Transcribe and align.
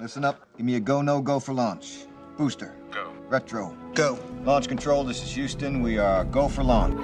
Listen 0.00 0.24
up. 0.24 0.46
Give 0.56 0.64
me 0.64 0.76
a 0.76 0.80
go, 0.80 1.02
no 1.02 1.20
go 1.20 1.38
for 1.38 1.52
launch. 1.52 2.06
Booster. 2.38 2.74
Go. 2.90 3.12
Retro. 3.28 3.76
Go. 3.92 4.18
Launch 4.44 4.66
control, 4.66 5.04
this 5.04 5.22
is 5.22 5.30
Houston. 5.32 5.82
We 5.82 5.98
are 5.98 6.24
go 6.24 6.48
for 6.48 6.62
launch. 6.64 6.98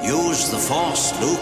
Use 0.00 0.48
the 0.48 0.58
Force, 0.58 1.20
Luke. 1.20 1.40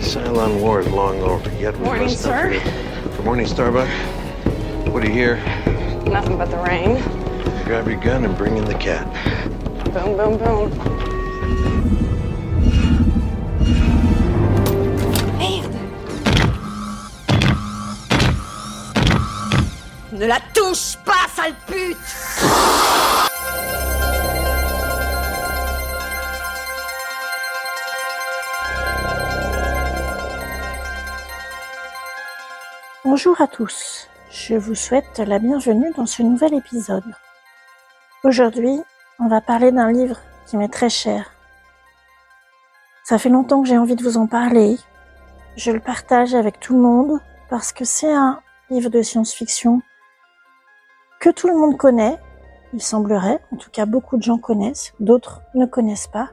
Cylon 0.00 0.60
War 0.60 0.80
is 0.80 0.88
long 0.88 1.20
over. 1.22 1.50
Yet 1.58 1.76
we 1.78 1.84
Morning, 1.84 2.04
must 2.04 2.24
not 2.24 2.52
sir. 2.52 2.81
Forget- 3.22 3.22
Good 3.22 3.24
morning, 3.24 3.46
Starbuck. 3.46 3.88
What 4.92 5.02
do 5.02 5.08
you 5.08 5.14
hear? 5.14 5.36
Nothing 6.06 6.36
but 6.38 6.50
the 6.50 6.56
rain. 6.58 7.00
Grab 7.64 7.86
your 7.88 8.00
gun 8.00 8.24
and 8.24 8.36
bring 8.36 8.56
in 8.56 8.64
the 8.64 8.74
cat. 8.74 9.06
Boom, 9.94 10.16
boom, 10.16 10.38
boom. 10.38 11.82
Ne 20.12 20.26
la 20.26 20.40
touche 20.52 20.98
pas, 21.04 21.26
sale 21.34 21.54
pute 21.66 21.96
Bonjour 33.04 33.40
à 33.40 33.48
tous, 33.48 34.06
je 34.30 34.54
vous 34.54 34.76
souhaite 34.76 35.18
la 35.18 35.40
bienvenue 35.40 35.90
dans 35.96 36.06
ce 36.06 36.22
nouvel 36.22 36.54
épisode. 36.54 37.02
Aujourd'hui, 38.22 38.80
on 39.18 39.26
va 39.26 39.40
parler 39.40 39.72
d'un 39.72 39.90
livre 39.90 40.20
qui 40.46 40.56
m'est 40.56 40.68
très 40.68 40.88
cher. 40.88 41.32
Ça 43.02 43.18
fait 43.18 43.28
longtemps 43.28 43.60
que 43.60 43.68
j'ai 43.68 43.76
envie 43.76 43.96
de 43.96 44.04
vous 44.04 44.18
en 44.18 44.28
parler. 44.28 44.78
Je 45.56 45.72
le 45.72 45.80
partage 45.80 46.36
avec 46.36 46.60
tout 46.60 46.74
le 46.74 46.80
monde 46.80 47.18
parce 47.50 47.72
que 47.72 47.84
c'est 47.84 48.14
un 48.14 48.38
livre 48.70 48.88
de 48.88 49.02
science-fiction 49.02 49.82
que 51.18 51.30
tout 51.30 51.48
le 51.48 51.56
monde 51.56 51.76
connaît, 51.76 52.20
il 52.72 52.80
semblerait, 52.80 53.40
en 53.52 53.56
tout 53.56 53.70
cas 53.72 53.84
beaucoup 53.84 54.16
de 54.16 54.22
gens 54.22 54.38
connaissent, 54.38 54.92
d'autres 55.00 55.42
ne 55.56 55.66
connaissent 55.66 56.06
pas, 56.06 56.30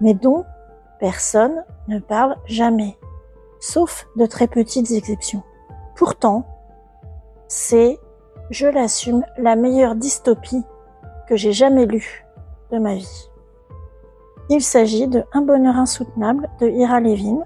mais 0.00 0.14
dont 0.14 0.44
personne 0.98 1.64
ne 1.86 2.00
parle 2.00 2.34
jamais, 2.46 2.98
sauf 3.60 4.08
de 4.16 4.26
très 4.26 4.48
petites 4.48 4.90
exceptions. 4.90 5.44
Pourtant, 5.96 6.44
c'est, 7.48 7.98
je 8.50 8.66
l'assume, 8.66 9.24
la 9.36 9.56
meilleure 9.56 9.94
dystopie 9.94 10.64
que 11.28 11.36
j'ai 11.36 11.52
jamais 11.52 11.86
lue 11.86 12.24
de 12.70 12.78
ma 12.78 12.94
vie. 12.94 13.30
Il 14.48 14.62
s'agit 14.62 15.06
de 15.06 15.24
Un 15.32 15.42
bonheur 15.42 15.76
insoutenable 15.76 16.48
de 16.60 16.68
Ira 16.68 17.00
Levin. 17.00 17.38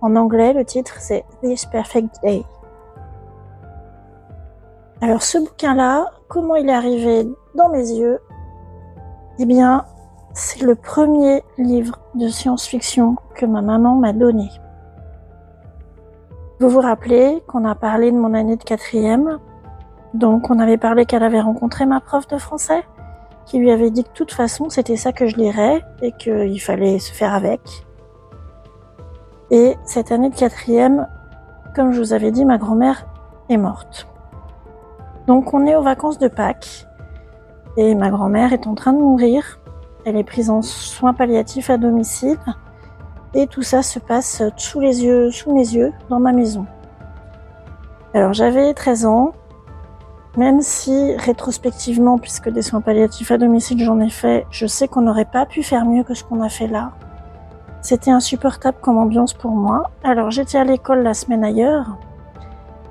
En 0.00 0.16
anglais, 0.16 0.52
le 0.52 0.64
titre 0.64 0.96
c'est 0.98 1.24
This 1.40 1.66
Perfect 1.66 2.20
Day. 2.22 2.42
Alors 5.00 5.22
ce 5.22 5.38
bouquin-là, 5.38 6.06
comment 6.28 6.56
il 6.56 6.68
est 6.68 6.74
arrivé 6.74 7.28
dans 7.54 7.68
mes 7.68 7.90
yeux? 7.90 8.20
Eh 9.38 9.44
bien, 9.44 9.84
c'est 10.34 10.62
le 10.62 10.74
premier 10.74 11.42
livre 11.58 11.98
de 12.14 12.28
science-fiction 12.28 13.16
que 13.34 13.46
ma 13.46 13.62
maman 13.62 13.96
m'a 13.96 14.12
donné. 14.12 14.48
Vous 16.60 16.68
vous 16.68 16.80
rappelez 16.80 17.42
qu'on 17.46 17.64
a 17.64 17.74
parlé 17.74 18.12
de 18.12 18.16
mon 18.16 18.34
année 18.34 18.56
de 18.56 18.62
quatrième? 18.62 19.38
Donc 20.14 20.50
on 20.50 20.58
avait 20.58 20.76
parlé 20.76 21.06
qu'elle 21.06 21.22
avait 21.22 21.40
rencontré 21.40 21.86
ma 21.86 22.00
prof 22.00 22.26
de 22.28 22.38
français 22.38 22.84
qui 23.46 23.58
lui 23.58 23.72
avait 23.72 23.90
dit 23.90 24.04
que 24.04 24.08
de 24.08 24.14
toute 24.14 24.32
façon 24.32 24.68
c'était 24.68 24.96
ça 24.96 25.12
que 25.12 25.26
je 25.26 25.36
lirais 25.36 25.82
et 26.02 26.12
qu'il 26.12 26.60
fallait 26.60 26.98
se 26.98 27.12
faire 27.12 27.34
avec. 27.34 27.60
Et 29.50 29.76
cette 29.84 30.12
année 30.12 30.30
de 30.30 30.36
quatrième, 30.36 31.08
comme 31.74 31.92
je 31.92 31.98
vous 31.98 32.12
avais 32.12 32.30
dit, 32.30 32.44
ma 32.44 32.58
grand-mère 32.58 33.06
est 33.48 33.56
morte. 33.56 34.06
Donc 35.26 35.54
on 35.54 35.66
est 35.66 35.74
aux 35.74 35.82
vacances 35.82 36.18
de 36.18 36.28
Pâques 36.28 36.86
et 37.76 37.94
ma 37.94 38.10
grand-mère 38.10 38.52
est 38.52 38.66
en 38.66 38.74
train 38.74 38.92
de 38.92 38.98
mourir. 38.98 39.58
Elle 40.04 40.16
est 40.16 40.24
prise 40.24 40.50
en 40.50 40.62
soins 40.62 41.14
palliatifs 41.14 41.70
à 41.70 41.78
domicile 41.78 42.38
et 43.34 43.46
tout 43.46 43.62
ça 43.62 43.82
se 43.82 43.98
passe 43.98 44.42
sous 44.56 44.80
les 44.80 45.04
yeux, 45.04 45.30
sous 45.30 45.54
mes 45.54 45.66
yeux, 45.74 45.92
dans 46.08 46.20
ma 46.20 46.32
maison. 46.32 46.66
Alors 48.14 48.32
j'avais 48.32 48.74
13 48.74 49.06
ans, 49.06 49.32
même 50.36 50.60
si 50.60 51.14
rétrospectivement, 51.16 52.18
puisque 52.18 52.50
des 52.50 52.62
soins 52.62 52.80
palliatifs 52.80 53.30
à 53.30 53.38
domicile 53.38 53.82
j'en 53.82 54.00
ai 54.00 54.10
fait, 54.10 54.46
je 54.50 54.66
sais 54.66 54.88
qu'on 54.88 55.02
n'aurait 55.02 55.24
pas 55.24 55.46
pu 55.46 55.62
faire 55.62 55.84
mieux 55.84 56.04
que 56.04 56.14
ce 56.14 56.24
qu'on 56.24 56.42
a 56.42 56.48
fait 56.48 56.66
là. 56.66 56.92
C'était 57.80 58.10
insupportable 58.10 58.78
comme 58.80 58.98
ambiance 58.98 59.34
pour 59.34 59.50
moi. 59.50 59.90
Alors 60.04 60.30
j'étais 60.30 60.58
à 60.58 60.64
l'école 60.64 61.02
la 61.02 61.14
semaine 61.14 61.42
ailleurs, 61.42 61.96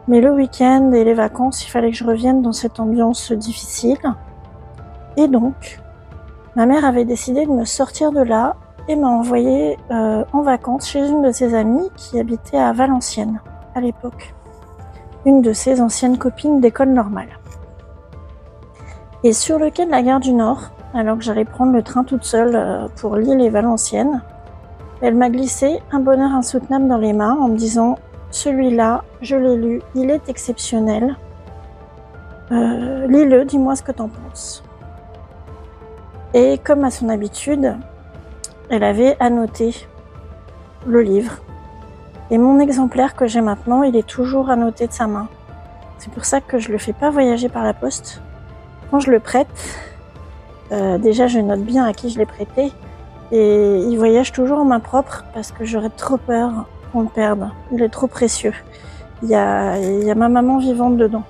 mais 0.08 0.22
le 0.22 0.32
week-end 0.32 0.92
et 0.92 1.04
les 1.04 1.14
vacances, 1.14 1.66
il 1.66 1.70
fallait 1.70 1.92
que 1.92 1.98
je 1.98 2.04
revienne 2.04 2.42
dans 2.42 2.52
cette 2.52 2.80
ambiance 2.80 3.32
difficile. 3.32 4.00
Et 5.18 5.28
donc, 5.28 5.80
ma 6.56 6.66
mère 6.66 6.84
avait 6.84 7.06
décidé 7.06 7.46
de 7.46 7.52
me 7.52 7.66
sortir 7.66 8.12
de 8.12 8.22
là 8.22 8.56
et 8.88 8.96
m'a 8.96 9.08
envoyé 9.08 9.78
euh, 9.92 10.24
en 10.34 10.42
vacances 10.42 10.88
chez 10.88 11.08
une 11.08 11.22
de 11.22 11.32
ses 11.32 11.54
amies 11.54 11.90
qui 11.96 12.20
habitait 12.20 12.58
à 12.58 12.74
Valenciennes 12.74 13.40
à 13.76 13.82
l'époque. 13.82 14.34
Une 15.26 15.42
de 15.42 15.54
ses 15.54 15.82
anciennes 15.82 16.18
copines 16.18 16.60
d'école 16.60 16.90
normale. 16.90 17.40
Et 19.24 19.34
sur 19.34 19.60
le 19.60 19.70
quai 19.70 19.86
de 19.86 19.92
la 19.92 20.02
gare 20.02 20.20
du 20.20 20.34
Nord, 20.34 20.72
alors 20.94 21.18
que 21.18 21.24
j'allais 21.24 21.46
prendre 21.46 21.74
le 21.74 21.84
train 21.84 22.04
toute 22.04 22.24
seule 22.24 22.56
euh, 22.56 22.88
pour 22.96 23.16
Lille 23.16 23.42
et 23.42 23.50
Valenciennes, 23.50 24.24
elle 25.02 25.16
m'a 25.16 25.30
glissé 25.30 25.80
un 25.92 26.00
bonheur 26.00 26.32
insoutenable 26.32 26.88
dans 26.88 26.98
les 26.98 27.14
mains 27.14 27.38
en 27.40 27.48
me 27.48 27.56
disant 27.56 27.98
Celui-là, 28.30 29.04
je 29.22 29.36
l'ai 29.36 29.56
lu, 29.56 29.82
il 29.96 30.10
est 30.10 30.28
exceptionnel. 30.30 31.16
Euh, 32.52 33.08
Lis-le, 33.08 33.46
dis-moi 33.46 33.76
ce 33.76 33.84
que 33.84 33.92
t'en 33.92 34.10
penses. 34.10 34.64
Et 36.34 36.58
comme 36.58 36.84
à 36.84 36.92
son 36.92 37.10
habitude, 37.10 37.76
elle 38.72 38.84
avait 38.86 39.18
annoté 39.20 39.76
le 40.88 41.02
livre. 41.02 41.34
Et 42.32 42.38
mon 42.38 42.60
exemplaire 42.60 43.16
que 43.16 43.28
j'ai 43.28 43.42
maintenant, 43.42 43.84
il 43.84 43.98
est 43.98 44.08
toujours 44.08 44.50
annoté 44.50 44.88
de 44.88 44.94
sa 44.94 45.08
main. 45.08 45.28
C'est 45.98 46.12
pour 46.12 46.24
ça 46.24 46.40
que 46.40 46.58
je 46.58 46.72
le 46.72 46.78
fais 46.78 46.94
pas 46.94 47.10
voyager 47.10 47.50
par 47.50 47.64
la 47.64 47.74
poste. 47.74 48.22
Quand 48.90 49.02
je 49.02 49.12
le 49.12 49.20
prête, 49.20 49.50
euh, 50.72 50.98
déjà 50.98 51.28
je 51.28 51.40
note 51.40 51.62
bien 51.62 51.84
à 51.86 51.92
qui 51.92 52.10
je 52.10 52.18
l'ai 52.18 52.26
prêté. 52.26 52.72
Et 53.34 53.78
il 53.90 53.98
voyage 53.98 54.32
toujours 54.32 54.60
en 54.60 54.66
main 54.66 54.80
propre 54.80 55.26
parce 55.34 55.52
que 55.52 55.66
j'aurais 55.66 55.90
trop 55.90 56.18
peur 56.18 56.66
qu'on 56.94 57.02
le 57.02 57.10
perde. 57.10 57.50
Il 57.74 57.84
est 57.84 57.90
trop 57.90 58.08
précieux. 58.08 58.54
Il 59.22 59.30
y 59.30 59.36
a, 59.36 59.78
il 59.78 60.04
y 60.06 60.12
a 60.12 60.16
ma 60.16 60.30
maman 60.30 60.60
vivante 60.60 60.96
dedans. 60.96 61.24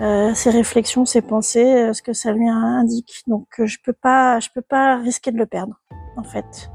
Euh, 0.00 0.34
ses 0.34 0.50
réflexions, 0.50 1.04
ses 1.04 1.22
pensées, 1.22 1.64
euh, 1.64 1.92
ce 1.92 2.02
que 2.02 2.12
ça 2.12 2.32
lui 2.32 2.48
indique. 2.48 3.22
Donc 3.26 3.46
euh, 3.60 3.66
je 3.66 3.78
peux 3.82 3.92
pas, 3.92 4.40
je 4.40 4.48
peux 4.52 4.62
pas 4.62 4.96
risquer 4.96 5.30
de 5.30 5.38
le 5.38 5.46
perdre 5.46 5.80
en 6.16 6.22
fait. 6.22 6.70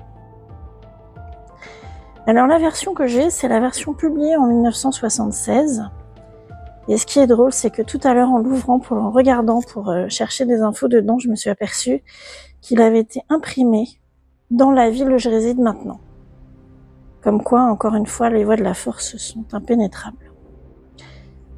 Alors 2.28 2.46
la 2.46 2.60
version 2.60 2.94
que 2.94 3.08
j'ai, 3.08 3.30
c'est 3.30 3.48
la 3.48 3.60
version 3.60 3.94
publiée 3.94 4.36
en 4.36 4.46
1976. 4.46 5.90
Et 6.88 6.98
ce 6.98 7.06
qui 7.06 7.20
est 7.20 7.28
drôle, 7.28 7.52
c'est 7.52 7.70
que 7.70 7.82
tout 7.82 8.00
à 8.04 8.14
l'heure, 8.14 8.30
en 8.30 8.40
l'ouvrant, 8.40 8.80
pour 8.80 8.98
en 8.98 9.12
regardant, 9.12 9.62
pour 9.62 9.90
euh, 9.90 10.08
chercher 10.10 10.46
des 10.46 10.62
infos 10.62 10.88
dedans, 10.88 11.20
je 11.20 11.30
me 11.30 11.36
suis 11.36 11.50
aperçue 11.50 12.04
qu'il 12.62 12.82
avait 12.82 13.00
été 13.00 13.22
imprimé 13.30 13.88
dans 14.52 14.72
la 14.72 14.90
ville 14.90 15.12
où 15.12 15.18
je 15.18 15.30
réside 15.30 15.60
maintenant. 15.60 16.00
Comme 17.22 17.44
quoi, 17.44 17.62
encore 17.62 17.96
une 17.96 18.08
fois, 18.08 18.30
les 18.30 18.44
voies 18.44 18.56
de 18.56 18.64
la 18.64 18.74
force 18.74 19.18
sont 19.18 19.46
impénétrables. 19.52 20.32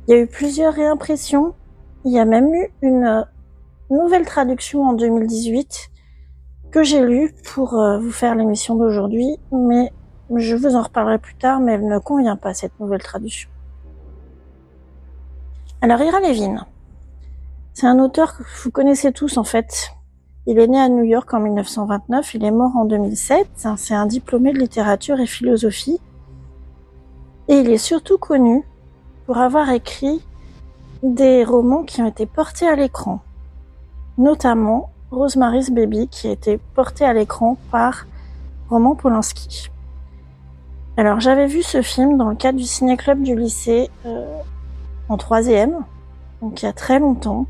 Il 0.08 0.16
y 0.16 0.18
a 0.18 0.22
eu 0.22 0.28
plusieurs 0.28 0.74
réimpressions. 0.74 1.54
Il 2.06 2.12
y 2.12 2.20
a 2.20 2.26
même 2.26 2.54
eu 2.54 2.70
une 2.82 3.06
euh, 3.06 3.22
nouvelle 3.90 4.26
traduction 4.26 4.84
en 4.84 4.94
2018 4.94 5.91
que 6.72 6.84
j'ai 6.84 7.02
lue 7.02 7.34
pour 7.54 7.80
euh, 7.80 8.00
vous 8.00 8.12
faire 8.12 8.34
l'émission 8.34 8.76
d'aujourd'hui, 8.76 9.38
mais 9.52 9.92
je 10.36 10.56
vous 10.56 10.76
en 10.76 10.82
reparlerai 10.82 11.20
plus 11.20 11.36
tard, 11.36 11.60
mais 11.60 11.74
elle 11.74 11.88
ne 11.88 12.00
convient 12.00 12.38
pas, 12.38 12.54
cette 12.54 12.80
nouvelle 12.80 13.04
traduction. 13.04 13.50
Alors, 15.82 16.02
Ira 16.02 16.20
Levin, 16.22 16.66
c'est 17.74 17.88
un 17.88 18.00
auteur 18.00 18.38
que 18.38 18.44
vous 18.64 18.72
connaissez 18.72 19.12
tous 19.12 19.38
en 19.38 19.44
fait. 19.44 19.92
Il 20.48 20.58
est 20.58 20.68
né 20.68 20.80
à 20.80 20.90
New 20.90 21.04
York 21.04 21.32
en 21.34 21.40
1929, 21.40 22.34
il 22.36 22.46
est 22.46 22.52
mort 22.52 22.76
en 22.76 22.86
2007, 22.86 23.48
c'est 23.76 23.94
un 23.94 24.06
diplômé 24.06 24.54
de 24.54 24.60
littérature 24.60 25.20
et 25.20 25.28
philosophie. 25.28 26.00
Et 27.48 27.56
il 27.60 27.70
est 27.70 27.78
surtout 27.78 28.18
connu 28.18 28.64
pour 29.26 29.38
avoir 29.38 29.70
écrit 29.70 30.26
des 31.04 31.44
romans 31.44 31.84
qui 31.84 32.02
ont 32.02 32.08
été 32.08 32.26
portés 32.26 32.68
à 32.68 32.76
l'écran, 32.76 33.20
notamment 34.18 34.91
Rosemary's 35.12 35.70
Baby 35.70 36.08
qui 36.08 36.28
a 36.28 36.32
été 36.32 36.58
porté 36.74 37.04
à 37.04 37.14
l'écran 37.14 37.58
par 37.70 38.06
Roman 38.70 38.96
Polanski. 38.96 39.70
Alors 40.96 41.20
j'avais 41.20 41.48
vu 41.48 41.64
ce 41.64 41.82
film 41.82 42.18
dans 42.18 42.30
le 42.30 42.36
cadre 42.36 42.58
du 42.58 42.64
ciné-club 42.64 43.22
du 43.22 43.36
lycée 43.36 43.90
euh, 44.06 44.26
en 45.10 45.18
troisième, 45.18 45.86
donc 46.42 46.62
il 46.62 46.66
y 46.66 46.70
a 46.70 46.74
très 46.74 47.00
longtemps. 47.00 47.46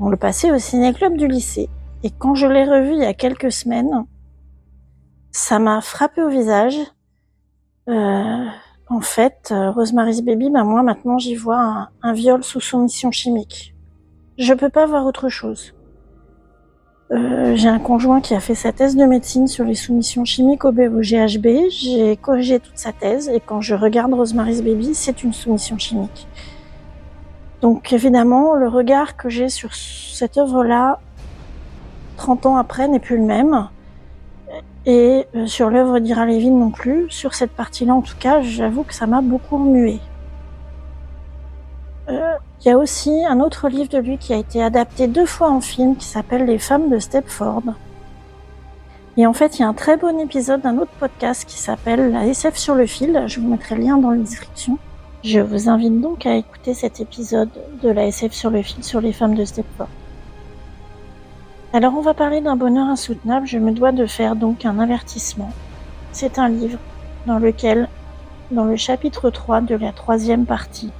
On 0.00 0.08
le 0.08 0.16
passait 0.16 0.50
au 0.50 0.58
ciné-club 0.58 1.16
du 1.16 1.28
lycée. 1.28 1.68
Et 2.02 2.10
quand 2.10 2.34
je 2.34 2.46
l'ai 2.48 2.64
revu 2.64 2.94
il 2.94 3.02
y 3.02 3.04
a 3.04 3.14
quelques 3.14 3.52
semaines, 3.52 4.04
ça 5.30 5.60
m'a 5.60 5.80
frappé 5.80 6.20
au 6.22 6.28
visage. 6.28 6.78
Euh, 7.88 8.46
en 8.88 9.00
fait, 9.00 9.50
euh, 9.52 9.70
Rosemary's 9.70 10.22
Baby, 10.22 10.50
bah 10.50 10.64
moi 10.64 10.82
maintenant 10.82 11.18
j'y 11.18 11.36
vois 11.36 11.60
un, 11.60 11.88
un 12.02 12.12
viol 12.12 12.42
sous 12.42 12.60
soumission 12.60 13.12
chimique. 13.12 13.74
Je 14.36 14.54
peux 14.54 14.70
pas 14.70 14.86
voir 14.86 15.06
autre 15.06 15.28
chose. 15.28 15.74
Euh, 17.12 17.56
j'ai 17.56 17.68
un 17.68 17.78
conjoint 17.78 18.22
qui 18.22 18.34
a 18.34 18.40
fait 18.40 18.54
sa 18.54 18.72
thèse 18.72 18.96
de 18.96 19.04
médecine 19.04 19.46
sur 19.46 19.64
les 19.64 19.74
soumissions 19.74 20.24
chimiques 20.24 20.64
au, 20.64 20.72
GHB. 20.72 21.68
J'ai 21.70 22.16
corrigé 22.16 22.58
toute 22.58 22.78
sa 22.78 22.92
thèse 22.92 23.28
et 23.28 23.40
quand 23.40 23.60
je 23.60 23.74
regarde 23.74 24.14
Rosemary's 24.14 24.62
Baby, 24.62 24.94
c'est 24.94 25.22
une 25.22 25.34
soumission 25.34 25.76
chimique. 25.76 26.26
Donc 27.60 27.92
évidemment, 27.92 28.54
le 28.54 28.66
regard 28.66 29.16
que 29.16 29.28
j'ai 29.28 29.50
sur 29.50 29.74
cette 29.74 30.38
œuvre-là, 30.38 31.00
30 32.16 32.46
ans 32.46 32.56
après, 32.56 32.88
n'est 32.88 32.98
plus 32.98 33.18
le 33.18 33.24
même. 33.24 33.68
Et 34.86 35.26
euh, 35.36 35.46
sur 35.46 35.68
l'œuvre 35.68 35.98
d'Ira 35.98 36.24
Levin 36.24 36.50
non 36.50 36.70
plus. 36.70 37.06
Sur 37.10 37.34
cette 37.34 37.52
partie-là, 37.52 37.94
en 37.94 38.00
tout 38.00 38.16
cas, 38.18 38.40
j'avoue 38.40 38.84
que 38.84 38.94
ça 38.94 39.06
m'a 39.06 39.20
beaucoup 39.20 39.58
remué. 39.58 40.00
Il 42.64 42.68
y 42.68 42.70
a 42.70 42.78
aussi 42.78 43.24
un 43.24 43.40
autre 43.40 43.68
livre 43.68 43.88
de 43.88 43.98
lui 43.98 44.18
qui 44.18 44.32
a 44.32 44.36
été 44.36 44.62
adapté 44.62 45.08
deux 45.08 45.26
fois 45.26 45.50
en 45.50 45.60
film 45.60 45.96
qui 45.96 46.06
s'appelle 46.06 46.44
Les 46.44 46.58
femmes 46.58 46.90
de 46.90 47.00
Stepford. 47.00 47.64
Et 49.16 49.26
en 49.26 49.32
fait, 49.32 49.58
il 49.58 49.62
y 49.62 49.64
a 49.64 49.68
un 49.68 49.74
très 49.74 49.96
bon 49.96 50.20
épisode 50.20 50.60
d'un 50.60 50.78
autre 50.78 50.92
podcast 51.00 51.44
qui 51.44 51.58
s'appelle 51.58 52.12
La 52.12 52.24
SF 52.24 52.54
sur 52.54 52.76
le 52.76 52.86
fil. 52.86 53.24
Je 53.26 53.40
vous 53.40 53.48
mettrai 53.48 53.74
le 53.74 53.82
lien 53.82 53.98
dans 53.98 54.10
la 54.10 54.18
description. 54.18 54.78
Je 55.24 55.40
vous 55.40 55.68
invite 55.68 56.00
donc 56.00 56.24
à 56.24 56.36
écouter 56.36 56.72
cet 56.72 57.00
épisode 57.00 57.50
de 57.82 57.88
la 57.88 58.06
SF 58.06 58.32
sur 58.32 58.50
le 58.50 58.62
fil 58.62 58.84
sur 58.84 59.00
les 59.00 59.12
femmes 59.12 59.34
de 59.34 59.44
Stepford. 59.44 59.88
Alors 61.72 61.94
on 61.96 62.00
va 62.00 62.14
parler 62.14 62.40
d'un 62.42 62.54
bonheur 62.54 62.86
insoutenable, 62.86 63.46
je 63.48 63.58
me 63.58 63.72
dois 63.72 63.90
de 63.90 64.06
faire 64.06 64.36
donc 64.36 64.66
un 64.66 64.78
avertissement. 64.78 65.50
C'est 66.12 66.38
un 66.38 66.48
livre 66.48 66.78
dans 67.26 67.40
lequel, 67.40 67.88
dans 68.52 68.64
le 68.64 68.76
chapitre 68.76 69.30
3 69.30 69.62
de 69.62 69.74
la 69.74 69.90
troisième 69.90 70.44
partie, 70.44 70.92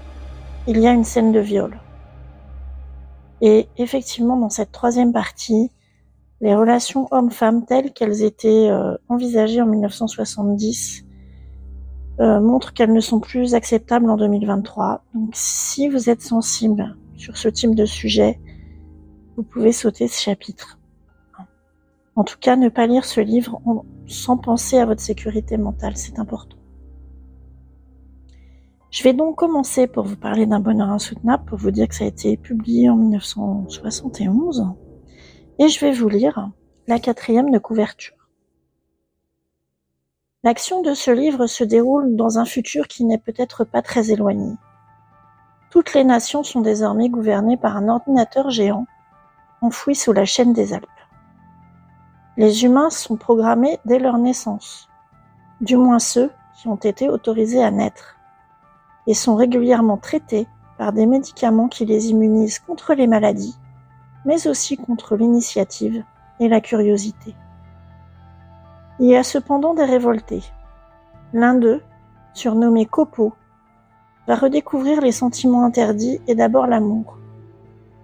il 0.66 0.78
y 0.78 0.86
a 0.86 0.92
une 0.92 1.04
scène 1.04 1.32
de 1.32 1.40
viol. 1.40 1.78
Et 3.40 3.68
effectivement, 3.76 4.36
dans 4.36 4.50
cette 4.50 4.70
troisième 4.70 5.12
partie, 5.12 5.70
les 6.40 6.54
relations 6.54 7.08
hommes-femmes 7.10 7.64
telles 7.64 7.92
qu'elles 7.92 8.22
étaient 8.22 8.68
euh, 8.70 8.96
envisagées 9.08 9.60
en 9.60 9.66
1970 9.66 11.04
euh, 12.20 12.40
montrent 12.40 12.72
qu'elles 12.72 12.92
ne 12.92 13.00
sont 13.00 13.20
plus 13.20 13.54
acceptables 13.54 14.08
en 14.08 14.16
2023. 14.16 15.04
Donc 15.14 15.30
si 15.32 15.88
vous 15.88 16.08
êtes 16.08 16.22
sensible 16.22 16.96
sur 17.16 17.36
ce 17.36 17.48
type 17.48 17.74
de 17.74 17.84
sujet, 17.84 18.40
vous 19.36 19.42
pouvez 19.42 19.72
sauter 19.72 20.06
ce 20.08 20.20
chapitre. 20.20 20.78
En 22.14 22.24
tout 22.24 22.36
cas, 22.38 22.56
ne 22.56 22.68
pas 22.68 22.86
lire 22.86 23.04
ce 23.04 23.20
livre 23.20 23.60
sans 24.06 24.36
penser 24.36 24.78
à 24.78 24.86
votre 24.86 25.00
sécurité 25.00 25.56
mentale, 25.56 25.96
c'est 25.96 26.18
important. 26.18 26.56
Je 28.92 29.02
vais 29.04 29.14
donc 29.14 29.36
commencer 29.36 29.86
pour 29.86 30.04
vous 30.04 30.16
parler 30.16 30.44
d'un 30.44 30.60
bonheur 30.60 30.90
insoutenable, 30.90 31.46
pour 31.46 31.56
vous 31.56 31.70
dire 31.70 31.88
que 31.88 31.94
ça 31.94 32.04
a 32.04 32.08
été 32.08 32.36
publié 32.36 32.90
en 32.90 32.96
1971, 32.96 34.66
et 35.58 35.68
je 35.68 35.80
vais 35.80 35.92
vous 35.92 36.10
lire 36.10 36.50
la 36.86 36.98
quatrième 36.98 37.50
de 37.50 37.58
couverture. 37.58 38.28
L'action 40.44 40.82
de 40.82 40.92
ce 40.92 41.10
livre 41.10 41.46
se 41.46 41.64
déroule 41.64 42.16
dans 42.16 42.38
un 42.38 42.44
futur 42.44 42.86
qui 42.86 43.06
n'est 43.06 43.16
peut-être 43.16 43.64
pas 43.64 43.80
très 43.80 44.10
éloigné. 44.10 44.52
Toutes 45.70 45.94
les 45.94 46.04
nations 46.04 46.42
sont 46.42 46.60
désormais 46.60 47.08
gouvernées 47.08 47.56
par 47.56 47.78
un 47.78 47.88
ordinateur 47.88 48.50
géant 48.50 48.84
enfouis 49.62 49.94
sous 49.94 50.12
la 50.12 50.26
chaîne 50.26 50.52
des 50.52 50.74
Alpes. 50.74 50.86
Les 52.36 52.64
humains 52.64 52.90
sont 52.90 53.16
programmés 53.16 53.78
dès 53.86 53.98
leur 53.98 54.18
naissance, 54.18 54.90
du 55.62 55.78
moins 55.78 55.98
ceux 55.98 56.30
qui 56.58 56.68
ont 56.68 56.76
été 56.76 57.08
autorisés 57.08 57.62
à 57.62 57.70
naître, 57.70 58.18
et 59.06 59.14
sont 59.14 59.34
régulièrement 59.34 59.96
traités 59.96 60.46
par 60.78 60.92
des 60.92 61.06
médicaments 61.06 61.68
qui 61.68 61.84
les 61.84 62.10
immunisent 62.10 62.58
contre 62.58 62.94
les 62.94 63.06
maladies, 63.06 63.56
mais 64.24 64.46
aussi 64.46 64.76
contre 64.76 65.16
l'initiative 65.16 66.04
et 66.40 66.48
la 66.48 66.60
curiosité. 66.60 67.34
Il 68.98 69.08
y 69.08 69.16
a 69.16 69.22
cependant 69.22 69.74
des 69.74 69.84
révoltés. 69.84 70.42
L'un 71.32 71.54
d'eux, 71.54 71.82
surnommé 72.34 72.86
Copo, 72.86 73.32
va 74.26 74.36
redécouvrir 74.36 75.00
les 75.00 75.12
sentiments 75.12 75.64
interdits 75.64 76.20
et 76.28 76.34
d'abord 76.34 76.66
l'amour. 76.66 77.18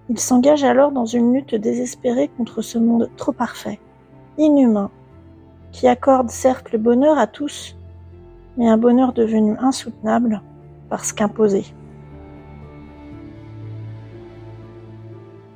Il 0.09 0.19
s'engage 0.19 0.65
alors 0.65 0.91
dans 0.91 1.05
une 1.05 1.35
lutte 1.35 1.55
désespérée 1.55 2.29
contre 2.37 2.62
ce 2.62 2.79
monde 2.79 3.11
trop 3.17 3.33
parfait, 3.33 3.79
inhumain, 4.39 4.91
qui 5.71 5.87
accorde 5.87 6.31
certes 6.31 6.73
le 6.73 6.79
bonheur 6.79 7.19
à 7.19 7.27
tous, 7.27 7.77
mais 8.56 8.69
un 8.69 8.79
bonheur 8.79 9.12
devenu 9.12 9.56
insoutenable 9.59 10.43
parce 10.88 11.12
qu'imposé. 11.12 11.64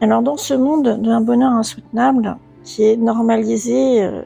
Alors 0.00 0.22
dans 0.22 0.36
ce 0.36 0.54
monde 0.54 1.00
d'un 1.00 1.20
bonheur 1.20 1.52
insoutenable, 1.52 2.36
qui 2.64 2.84
est 2.84 2.96
normalisé, 2.96 4.02
euh, 4.02 4.22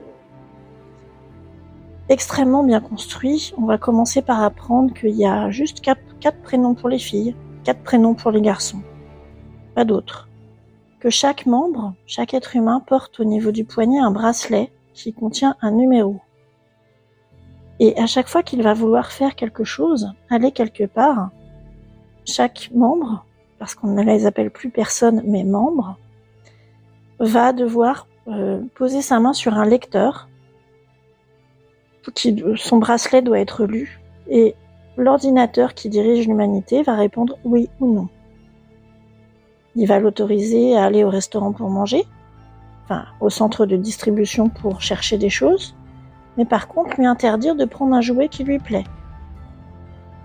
extrêmement 2.08 2.64
bien 2.64 2.80
construit, 2.80 3.52
on 3.58 3.66
va 3.66 3.78
commencer 3.78 4.22
par 4.22 4.42
apprendre 4.42 4.94
qu'il 4.94 5.16
y 5.16 5.26
a 5.26 5.50
juste 5.50 5.80
quatre, 5.80 6.02
prénoms 6.42 6.74
pour 6.74 6.88
les 6.88 6.98
filles, 6.98 7.36
quatre 7.64 7.82
prénoms 7.82 8.14
pour 8.14 8.30
les 8.30 8.40
garçons 8.40 8.80
pas 9.76 9.84
d'autre. 9.84 10.26
Que 11.00 11.10
chaque 11.10 11.44
membre, 11.44 11.94
chaque 12.06 12.32
être 12.32 12.56
humain 12.56 12.80
porte 12.80 13.20
au 13.20 13.24
niveau 13.24 13.52
du 13.52 13.64
poignet 13.64 13.98
un 13.98 14.10
bracelet 14.10 14.72
qui 14.94 15.12
contient 15.12 15.54
un 15.60 15.70
numéro. 15.70 16.18
Et 17.78 17.98
à 17.98 18.06
chaque 18.06 18.28
fois 18.28 18.42
qu'il 18.42 18.62
va 18.62 18.74
vouloir 18.74 19.12
faire 19.12 19.34
quelque 19.34 19.64
chose, 19.64 20.12
aller 20.30 20.50
quelque 20.52 20.84
part, 20.84 21.30
chaque 22.24 22.70
membre, 22.74 23.24
parce 23.58 23.74
qu'on 23.74 23.88
ne 23.88 24.02
les 24.02 24.26
appelle 24.26 24.50
plus 24.50 24.70
personne 24.70 25.22
mais 25.26 25.44
membres, 25.44 25.98
va 27.18 27.52
devoir 27.52 28.06
euh, 28.28 28.60
poser 28.74 29.02
sa 29.02 29.20
main 29.20 29.32
sur 29.32 29.54
un 29.54 29.64
lecteur. 29.64 30.28
Son 32.56 32.78
bracelet 32.78 33.22
doit 33.22 33.40
être 33.40 33.64
lu 33.64 34.00
et 34.28 34.54
l'ordinateur 34.96 35.74
qui 35.74 35.88
dirige 35.88 36.26
l'humanité 36.26 36.82
va 36.82 36.94
répondre 36.94 37.38
oui 37.44 37.68
ou 37.80 37.92
non. 37.92 38.08
Il 39.74 39.86
va 39.86 39.98
l'autoriser 39.98 40.76
à 40.76 40.84
aller 40.84 41.04
au 41.04 41.10
restaurant 41.10 41.52
pour 41.52 41.68
manger, 41.68 42.04
enfin 42.84 43.06
au 43.20 43.28
centre 43.28 43.66
de 43.66 43.76
distribution 43.76 44.48
pour 44.48 44.80
chercher 44.80 45.18
des 45.18 45.30
choses, 45.30 45.74
mais 46.36 46.44
par 46.44 46.68
contre 46.68 46.96
lui 46.98 47.06
interdire 47.06 47.54
de 47.54 47.64
prendre 47.64 47.94
un 47.94 48.00
jouet 48.00 48.28
qui 48.28 48.44
lui 48.44 48.58
plaît. 48.58 48.84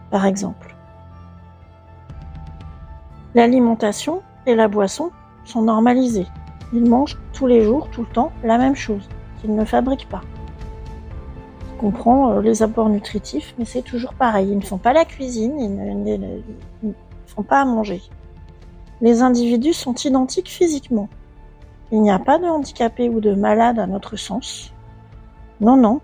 Par 0.09 0.25
exemple. 0.25 0.75
L'alimentation 3.33 4.21
et 4.45 4.55
la 4.55 4.67
boisson 4.67 5.11
sont 5.45 5.61
normalisées. 5.61 6.27
Il 6.73 6.89
mange 6.89 7.17
tous 7.33 7.47
les 7.47 7.63
jours, 7.63 7.89
tout 7.89 8.01
le 8.01 8.07
temps, 8.07 8.31
la 8.43 8.57
même 8.57 8.75
chose, 8.75 9.07
qu'il 9.39 9.55
ne 9.55 9.65
fabrique 9.65 10.09
pas. 10.09 10.21
Il 11.73 11.77
comprend 11.77 12.31
euh, 12.31 12.41
les 12.41 12.61
apports 12.61 12.89
nutritifs, 12.89 13.55
mais 13.57 13.65
c'est 13.65 13.81
toujours 13.81 14.13
pareil. 14.13 14.49
Ils 14.51 14.57
ne 14.57 14.63
font 14.63 14.77
pas 14.77 14.93
la 14.93 15.05
cuisine, 15.05 15.59
ils 15.59 16.87
ne 16.87 16.93
font 17.25 17.43
pas 17.43 17.61
à 17.61 17.65
manger 17.65 18.01
les 19.01 19.23
individus 19.23 19.73
sont 19.73 19.95
identiques 19.95 20.49
physiquement. 20.49 21.09
Il 21.91 22.01
n'y 22.01 22.11
a 22.11 22.19
pas 22.19 22.37
de 22.37 22.45
handicapé 22.45 23.09
ou 23.09 23.19
de 23.19 23.33
malade 23.33 23.79
à 23.79 23.87
notre 23.87 24.15
sens. 24.15 24.71
Non, 25.61 25.77
non. 25.77 26.01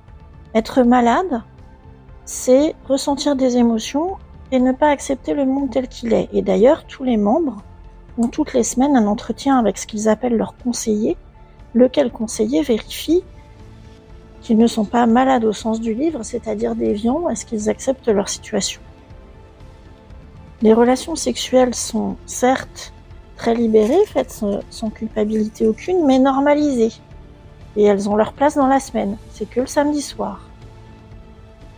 Être 0.54 0.84
malade, 0.84 1.42
c'est 2.26 2.76
ressentir 2.88 3.36
des 3.36 3.58
émotions 3.58 4.18
et 4.52 4.60
ne 4.60 4.72
pas 4.72 4.90
accepter 4.90 5.34
le 5.34 5.46
monde 5.46 5.72
tel 5.72 5.88
qu'il 5.88 6.14
est. 6.14 6.30
Et 6.32 6.44
d'ailleurs, 6.44 6.86
tous 6.86 7.04
les 7.04 7.18
membres 7.18 7.58
ont 8.20 8.28
toutes 8.28 8.54
les 8.54 8.64
semaines 8.64 8.96
un 8.96 9.08
entretien 9.08 9.58
avec 9.58 9.78
ce 9.78 9.88
qu'ils 9.88 10.10
appellent 10.10 10.38
leur 10.38 10.56
conseiller, 10.58 11.18
lequel 11.74 12.12
conseiller 12.12 12.62
vérifie 12.62 13.24
qu'ils 14.42 14.58
ne 14.58 14.68
sont 14.68 14.86
pas 14.86 15.06
malades 15.08 15.44
au 15.44 15.54
sens 15.54 15.82
du 15.82 15.94
livre, 15.94 16.24
c'est-à-dire 16.24 16.76
déviants, 16.76 17.28
est-ce 17.28 17.46
qu'ils 17.46 17.70
acceptent 17.70 18.08
leur 18.08 18.30
situation? 18.30 18.80
Les 20.62 20.74
relations 20.74 21.16
sexuelles 21.16 21.76
sont 21.76 22.16
certes 22.26 22.94
très 23.36 23.54
libérées, 23.54 24.06
faites 24.06 24.44
sans 24.70 24.90
culpabilité 24.90 25.68
aucune, 25.68 26.06
mais 26.06 26.20
normalisées. 26.20 26.94
Et 27.78 27.84
elles 27.84 28.10
ont 28.10 28.18
leur 28.18 28.34
place 28.34 28.56
dans 28.56 28.68
la 28.68 28.82
semaine, 28.82 29.18
c'est 29.32 29.50
que 29.50 29.62
le 29.62 29.68
samedi 29.68 30.02
soir. 30.02 30.42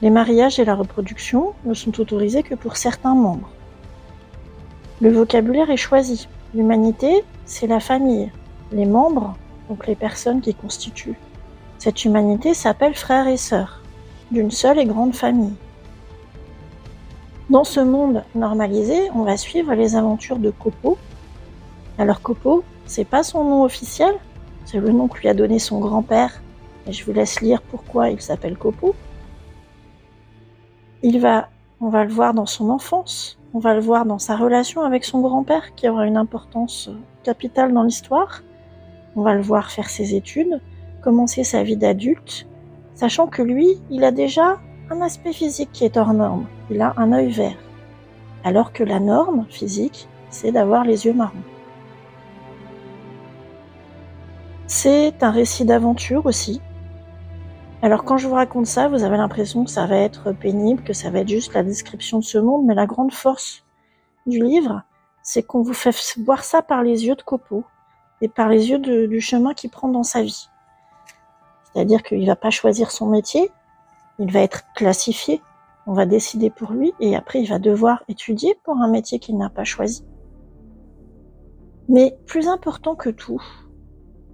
Les 0.01 0.10
mariages 0.10 0.60
et 0.60 0.65
la 0.65 0.75
reproduction 0.75 1.53
ne 1.65 1.74
sont 1.74 2.00
autorisés 2.00 2.41
que 2.41 2.56
pour 2.56 2.77
certains 2.77 3.15
membres. 3.15 3.50
Le 5.01 5.12
vocabulaire 5.12 5.70
est 5.70 5.77
choisi. 5.77 6.27
L'humanité, 6.56 7.24
c'est 7.46 7.68
la 7.68 7.79
famille. 7.79 8.32
Les 8.72 8.86
membres, 8.86 9.36
donc 9.70 9.86
les 9.86 9.96
personnes 9.96 10.41
qui 10.41 10.56
constituent 10.56 11.18
cette 11.79 12.03
humanité, 12.03 12.53
s'appellent 12.53 12.96
frères 12.96 13.27
et 13.27 13.38
sœurs, 13.38 13.82
d'une 14.32 14.51
seule 14.51 14.79
et 14.79 14.86
grande 14.86 15.15
famille. 15.15 15.53
Dans 17.50 17.63
ce 17.63 17.79
monde 17.79 18.24
normalisé, 18.36 19.10
on 19.15 19.24
va 19.24 19.38
suivre 19.38 19.74
les 19.74 19.96
aventures 19.96 20.39
de 20.39 20.51
Copo. 20.51 20.98
Alors 21.98 22.22
Copo, 22.22 22.63
c'est 22.86 23.06
pas 23.06 23.24
son 23.24 23.44
nom 23.46 23.63
officiel, 23.63 24.13
c'est 24.69 24.79
le 24.79 24.91
nom 24.91 25.07
que 25.07 25.19
lui 25.19 25.27
a 25.29 25.33
donné 25.33 25.57
son 25.57 25.79
grand-père. 25.79 26.43
Et 26.85 26.91
je 26.91 27.03
vous 27.03 27.11
laisse 27.11 27.41
lire 27.41 27.59
pourquoi 27.63 28.11
il 28.11 28.21
s'appelle 28.21 28.55
Copo. 28.55 28.93
Il 31.01 31.19
va, 31.19 31.49
on 31.81 31.89
va 31.89 32.03
le 32.03 32.11
voir 32.11 32.35
dans 32.35 32.45
son 32.45 32.69
enfance, 32.69 33.39
on 33.55 33.59
va 33.59 33.73
le 33.73 33.79
voir 33.79 34.05
dans 34.05 34.19
sa 34.19 34.35
relation 34.35 34.83
avec 34.83 35.05
son 35.05 35.21
grand-père 35.21 35.73
qui 35.73 35.89
aura 35.89 36.05
une 36.05 36.17
importance 36.17 36.91
capitale 37.23 37.73
dans 37.73 37.81
l'histoire. 37.81 38.43
On 39.15 39.23
va 39.23 39.33
le 39.33 39.41
voir 39.41 39.71
faire 39.71 39.89
ses 39.89 40.13
études, 40.13 40.61
commencer 41.01 41.43
sa 41.43 41.63
vie 41.63 41.77
d'adulte, 41.77 42.45
sachant 42.93 43.25
que 43.25 43.41
lui, 43.41 43.79
il 43.89 44.03
a 44.03 44.11
déjà 44.11 44.59
un 44.91 45.01
aspect 45.01 45.33
physique 45.33 45.71
qui 45.73 45.83
est 45.83 45.97
hors 45.97 46.13
norme. 46.13 46.45
Il 46.69 46.81
a 46.81 46.93
un 46.97 47.11
œil 47.11 47.31
vert. 47.31 47.57
Alors 48.43 48.71
que 48.71 48.83
la 48.83 48.99
norme 48.99 49.47
physique, 49.49 50.07
c'est 50.29 50.51
d'avoir 50.51 50.83
les 50.83 51.07
yeux 51.07 51.13
marrons. 51.13 51.41
C'est 54.71 55.23
un 55.23 55.31
récit 55.31 55.65
d'aventure 55.65 56.27
aussi. 56.27 56.61
Alors 57.81 58.03
quand 58.03 58.17
je 58.17 58.27
vous 58.27 58.35
raconte 58.35 58.67
ça, 58.67 58.88
vous 58.88 59.03
avez 59.03 59.17
l'impression 59.17 59.63
que 59.63 59.71
ça 59.71 59.88
va 59.88 59.97
être 59.97 60.31
pénible, 60.31 60.83
que 60.83 60.93
ça 60.93 61.09
va 61.09 61.21
être 61.21 61.27
juste 61.27 61.55
la 61.55 61.63
description 61.63 62.19
de 62.19 62.23
ce 62.23 62.38
monde, 62.38 62.67
mais 62.67 62.75
la 62.75 62.85
grande 62.85 63.11
force 63.11 63.65
du 64.27 64.38
livre, 64.38 64.83
c'est 65.23 65.41
qu'on 65.41 65.63
vous 65.63 65.73
fait 65.73 65.95
voir 66.23 66.43
ça 66.43 66.61
par 66.61 66.83
les 66.83 67.07
yeux 67.07 67.15
de 67.15 67.23
Copo 67.23 67.63
et 68.21 68.29
par 68.29 68.47
les 68.47 68.69
yeux 68.69 68.77
du 68.77 69.19
chemin 69.19 69.55
qu'il 69.55 69.71
prend 69.71 69.88
dans 69.88 70.03
sa 70.03 70.21
vie. 70.21 70.49
C'est-à-dire 71.63 72.03
qu'il 72.03 72.27
va 72.27 72.35
pas 72.35 72.51
choisir 72.51 72.91
son 72.91 73.07
métier, 73.07 73.49
il 74.19 74.31
va 74.31 74.41
être 74.41 74.71
classifié, 74.75 75.41
on 75.88 75.93
va 75.93 76.05
décider 76.05 76.51
pour 76.51 76.73
lui 76.73 76.93
et 76.99 77.15
après 77.15 77.41
il 77.41 77.49
va 77.49 77.57
devoir 77.57 78.03
étudier 78.07 78.55
pour 78.63 78.77
un 78.77 78.88
métier 78.88 79.17
qu'il 79.17 79.35
n'a 79.35 79.49
pas 79.49 79.63
choisi. 79.63 80.05
Mais 81.88 82.15
plus 82.27 82.47
important 82.47 82.93
que 82.93 83.09
tout, 83.09 83.41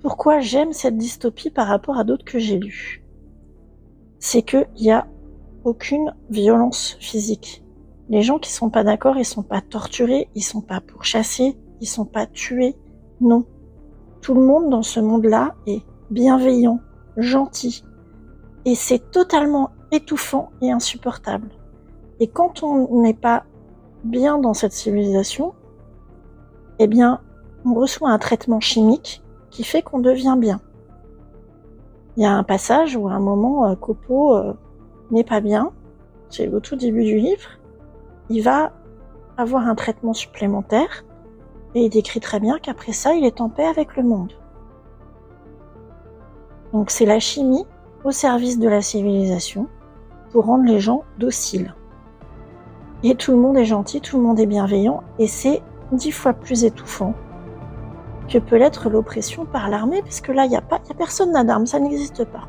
pourquoi 0.06 0.40
j'aime 0.40 0.72
cette 0.72 0.98
dystopie 0.98 1.50
par 1.50 1.66
rapport 1.66 1.98
à 1.98 2.04
d'autres 2.04 2.26
que 2.26 2.38
j'ai 2.38 2.60
lues 2.60 3.04
C'est 4.20 4.44
qu'il 4.44 4.68
n'y 4.80 4.92
a 4.92 5.08
aucune 5.64 6.14
violence 6.30 6.96
physique. 7.00 7.64
Les 8.10 8.22
gens 8.22 8.38
qui 8.38 8.52
sont 8.52 8.70
pas 8.70 8.84
d'accord, 8.84 9.18
ils 9.18 9.26
sont 9.26 9.42
pas 9.42 9.62
torturés, 9.62 10.30
ils 10.36 10.44
sont 10.44 10.62
pas 10.62 10.80
pourchassés, 10.80 11.58
ils 11.82 11.88
sont 11.88 12.06
pas 12.06 12.28
tués. 12.28 12.76
Non. 13.20 13.46
Tout 14.22 14.36
le 14.36 14.46
monde 14.46 14.70
dans 14.70 14.84
ce 14.84 15.00
monde-là 15.00 15.56
est 15.66 15.82
bienveillant, 16.12 16.82
gentil. 17.18 17.84
Et 18.66 18.76
c'est 18.76 19.10
totalement 19.10 19.72
étouffant 19.92 20.52
et 20.62 20.72
insupportable. 20.72 21.50
Et 22.20 22.28
quand 22.28 22.62
on 22.62 23.02
n'est 23.02 23.16
pas 23.16 23.44
bien 24.04 24.38
dans 24.38 24.54
cette 24.54 24.74
civilisation, 24.74 25.56
eh 26.78 26.86
bien, 26.86 27.22
on 27.66 27.74
reçoit 27.74 28.12
un 28.12 28.20
traitement 28.20 28.60
chimique 28.60 29.24
qui 29.56 29.64
fait 29.64 29.82
qu'on 29.82 30.00
devient 30.00 30.36
bien. 30.38 30.60
Il 32.18 32.24
y 32.24 32.26
a 32.26 32.34
un 32.34 32.44
passage 32.44 32.98
où 32.98 33.08
à 33.08 33.14
un 33.14 33.20
moment, 33.20 33.70
euh, 33.70 33.76
Copo 33.76 34.36
euh, 34.36 34.54
n'est 35.12 35.24
pas 35.24 35.40
bien. 35.40 35.72
C'est 36.30 36.50
au 36.50 36.60
tout 36.60 36.76
début 36.76 37.06
du 37.06 37.16
livre. 37.16 37.48
Il 38.30 38.44
va 38.44 38.74
avoir 39.38 39.66
un 39.66 39.76
traitement 39.76 40.12
supplémentaire 40.12 41.06
et 41.74 41.86
il 41.86 41.90
décrit 41.90 42.20
très 42.20 42.42
bien 42.42 42.60
qu'après 42.60 42.92
ça, 42.92 43.14
il 43.14 43.24
est 43.24 43.40
en 43.40 43.48
paix 43.48 43.66
avec 43.66 43.96
le 43.96 44.04
monde. 44.04 44.34
Donc 46.74 46.92
c'est 46.92 47.06
la 47.06 47.20
chimie 47.20 47.66
au 48.04 48.12
service 48.12 48.60
de 48.60 48.68
la 48.68 48.82
civilisation 48.82 49.70
pour 50.32 50.48
rendre 50.48 50.66
les 50.66 50.82
gens 50.82 51.04
dociles. 51.18 51.74
Et 53.04 53.16
tout 53.16 53.32
le 53.32 53.38
monde 53.38 53.56
est 53.56 53.66
gentil, 53.66 54.02
tout 54.02 54.18
le 54.18 54.24
monde 54.24 54.40
est 54.40 54.48
bienveillant 54.48 55.02
et 55.18 55.28
c'est 55.28 55.62
dix 55.94 56.12
fois 56.12 56.34
plus 56.34 56.66
étouffant 56.66 57.14
que 58.28 58.38
peut 58.40 58.58
l'être 58.58 58.90
l'oppression 58.90 59.46
par 59.46 59.70
l'armée, 59.70 60.02
puisque 60.02 60.30
là, 60.30 60.46
il 60.46 60.50
n'y 60.50 60.56
a, 60.56 60.64
a 60.70 60.94
personne 60.98 61.32
n'a 61.32 61.44
d'armes, 61.44 61.66
ça 61.66 61.80
n'existe 61.80 62.26
pas. 62.26 62.48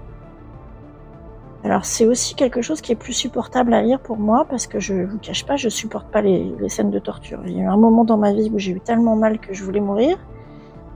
Alors 1.67 1.85
c'est 1.85 2.07
aussi 2.07 2.37
quelque 2.37 2.63
chose 2.63 2.81
qui 2.81 2.93
est 2.93 2.97
plus 2.97 3.13
supportable 3.13 3.75
à 3.75 3.83
lire 3.83 3.99
pour 3.99 4.19
moi, 4.19 4.47
parce 4.49 4.69
que 4.69 4.79
je 4.79 4.95
vous 4.95 5.19
cache 5.19 5.45
pas, 5.45 5.57
je 5.57 5.69
supporte 5.69 6.07
pas 6.13 6.23
les, 6.23 6.55
scènes 6.69 6.93
de 6.93 7.01
torture. 7.01 7.41
Il 7.45 7.57
y 7.57 7.61
a 7.61 7.65
eu 7.65 7.67
un 7.67 7.77
moment 7.77 8.05
dans 8.05 8.17
ma 8.17 8.33
vie 8.33 8.53
où 8.55 8.59
j'ai 8.61 8.71
eu 8.71 8.81
tellement 8.81 9.17
mal 9.17 9.41
que 9.41 9.53
je 9.53 9.65
voulais 9.65 9.81
mourir, 9.81 10.17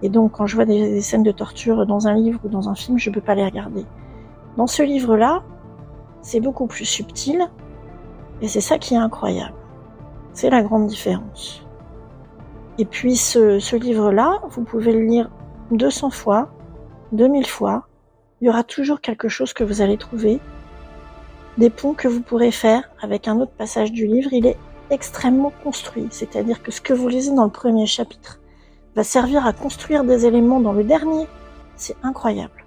et 0.03 0.09
donc 0.09 0.31
quand 0.31 0.47
je 0.47 0.55
vois 0.55 0.67
des, 0.67 1.01
scènes 1.01 1.25
de 1.25 1.33
torture 1.33 1.87
dans 1.87 2.07
un 2.07 2.15
livre 2.15 2.39
ou 2.45 2.49
dans 2.49 2.69
un 2.69 2.77
film, 2.77 2.99
je 2.99 3.11
peux 3.11 3.21
pas 3.21 3.35
les 3.35 3.45
regarder. 3.45 3.85
Dans 4.57 4.69
ce 4.69 4.85
livre-là, 4.85 5.43
c'est 6.23 6.39
beaucoup 6.39 6.69
plus 6.69 6.85
subtil, 6.85 7.51
et 8.41 8.47
c'est 8.47 8.61
ça 8.61 8.79
qui 8.79 8.95
est 8.95 8.99
incroyable. 8.99 9.55
C'est 10.35 10.51
la 10.51 10.63
grande 10.63 10.87
différence. 10.87 11.67
Et 12.81 12.87
puis 12.87 13.15
ce, 13.15 13.77
livre-là, 13.77 14.41
vous 14.49 14.65
pouvez 14.65 14.93
le 14.95 15.03
lire 15.03 15.31
200 15.71 16.09
fois, 16.09 16.51
2000 17.13 17.47
fois. 17.47 17.87
Il 18.41 18.47
y 18.47 18.49
aura 18.49 18.65
toujours 18.65 19.03
quelque 19.03 19.29
chose 19.29 19.53
que 19.53 19.63
vous 19.63 19.83
allez 19.83 19.99
trouver. 19.99 20.41
Des 21.59 21.69
ponts 21.69 21.93
que 21.93 22.09
vous 22.09 22.23
pourrez 22.23 22.51
faire 22.51 22.89
avec 23.03 23.29
un 23.29 23.39
autre 23.39 23.53
passage 23.53 23.93
du 23.93 24.07
livre. 24.07 24.33
Il 24.33 24.47
est 24.47 24.57
extrêmement 24.89 25.53
construit. 25.63 26.07
C'est-à-dire 26.11 26.63
que 26.63 26.71
ce 26.71 26.81
que 26.81 26.95
vous 26.95 27.07
lisez 27.07 27.35
dans 27.35 27.45
le 27.45 27.51
premier 27.51 27.85
chapitre 27.85 28.41
va 28.97 29.05
servir 29.05 29.47
à 29.47 29.53
construire 29.53 30.03
des 30.03 30.25
éléments 30.25 30.61
dans 30.61 30.73
le 30.73 30.83
dernier. 30.83 31.27
C'est 31.77 31.97
incroyable. 32.03 32.65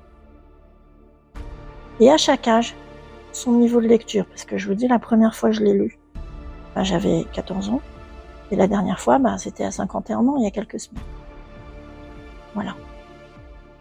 Et 2.00 2.12
à 2.12 2.18
chaque 2.18 2.48
âge, 2.48 2.76
son 3.32 3.54
niveau 3.54 3.82
de 3.82 3.88
lecture. 3.88 4.28
Parce 4.28 4.46
que 4.46 4.60
je 4.60 4.68
vous 4.68 4.76
dis, 4.76 4.88
la 4.88 5.00
première 5.00 5.34
fois 5.34 5.50
que 5.50 5.56
je 5.56 5.64
l'ai 5.64 5.74
lu, 5.74 5.98
ben, 6.76 6.84
j'avais 6.84 7.26
14 7.34 7.70
ans. 7.70 7.82
Et 8.54 8.56
la 8.56 8.68
dernière 8.68 9.00
fois, 9.00 9.18
bah, 9.18 9.40
c'était 9.40 9.64
à 9.64 9.72
51 9.72 10.20
ans, 10.28 10.36
il 10.38 10.44
y 10.44 10.46
a 10.46 10.52
quelques 10.52 10.80
semaines. 10.80 11.02
Voilà. 12.54 12.76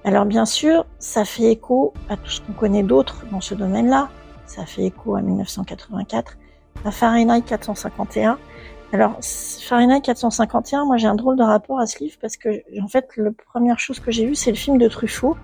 Alors 0.03 0.25
bien 0.25 0.47
sûr, 0.47 0.87
ça 0.99 1.27
fait 1.27 1.53
écho 1.53 1.93
à 2.09 2.17
tout 2.17 2.31
ce 2.31 2.41
qu'on 2.41 2.55
connaît 2.55 2.83
d'autres 2.83 3.27
dans 3.31 3.43
ce 3.43 3.55
domaine-là. 3.55 4.09
Ça 4.47 4.65
fait 4.65 4.85
écho 4.85 5.15
à 5.15 5.21
1984, 5.21 6.39
à 6.87 6.91
Fahrenheit 6.91 7.43
451. 7.43 8.39
Alors 8.95 9.19
Fahrenheit 9.21 10.01
451, 10.01 10.87
moi 10.87 10.97
j'ai 10.97 11.07
un 11.07 11.17
drôle 11.17 11.37
de 11.37 11.43
rapport 11.43 11.79
à 11.79 11.87
ce 11.87 12.03
livre 12.03 12.17
parce 12.19 12.39
que 12.39 12.49
en 12.83 12.89
fait, 12.89 13.11
la 13.19 13.31
première 13.53 13.79
chose 13.79 14.01
que 14.01 14.11
j'ai 14.11 14.25
vue, 14.25 14.35
c'est 14.35 14.53
le 14.53 14.57
film 14.57 14.79
de 14.79 14.89
Truffaut. 14.89 15.37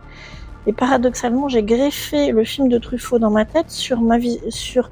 Et 0.67 0.73
paradoxalement, 0.73 1.49
j'ai 1.49 1.63
greffé 1.63 2.31
le 2.33 2.45
film 2.45 2.69
de 2.69 2.79
Truffaut 2.79 3.19
dans 3.19 3.31
ma 3.31 3.45
tête 3.45 3.71
sur 3.71 4.01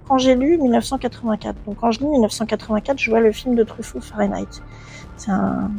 quand 0.09 0.19
j'ai 0.19 0.35
lu 0.35 0.57
1984. 0.59 1.57
Donc 1.67 1.77
quand 1.81 1.91
je 1.91 2.01
lis 2.01 2.07
1984, 2.07 2.99
je 2.99 3.11
vois 3.11 3.21
le 3.21 3.33
film 3.33 3.55
de 3.55 3.63
Truffaut 3.63 4.01
Fahrenheit. 4.01 4.63
C'est 5.17 5.31
un, 5.31 5.71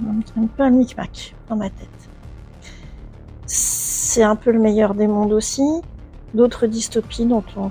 peu 0.56 0.64
un 0.64 0.70
micmac 0.70 1.36
dans 1.50 1.56
ma 1.56 1.70
tête. 1.70 1.88
C'est 3.46 4.24
un 4.24 4.36
peu 4.36 4.52
le 4.52 4.60
meilleur 4.60 4.94
des 4.94 5.08
mondes 5.08 5.34
aussi. 5.34 5.82
D'autres 6.34 6.68
dystopies 6.68 7.28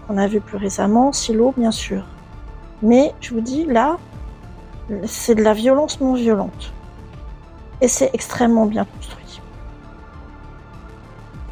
qu'on 0.06 0.16
a 0.16 0.26
vu 0.26 0.40
plus 0.40 0.56
récemment, 0.56 1.12
Silo 1.12 1.54
bien 1.56 1.70
sûr. 1.70 2.04
Mais 2.82 3.12
je 3.20 3.34
vous 3.34 3.40
dis 3.40 3.64
là, 3.66 3.98
c'est 5.04 5.34
de 5.34 5.42
la 5.42 5.52
violence 5.52 6.00
non 6.00 6.14
violente. 6.14 6.72
Et 7.80 7.88
c'est 7.88 8.10
extrêmement 8.14 8.66
bien 8.66 8.84
construit. 8.84 9.15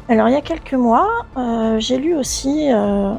Alors 0.07 0.27
il 0.29 0.33
y 0.33 0.37
a 0.37 0.41
quelques 0.41 0.75
mois, 0.75 1.25
euh, 1.35 1.79
j'ai 1.79 1.97
lu 1.97 2.15
aussi 2.15 2.71
euh, 2.71 3.15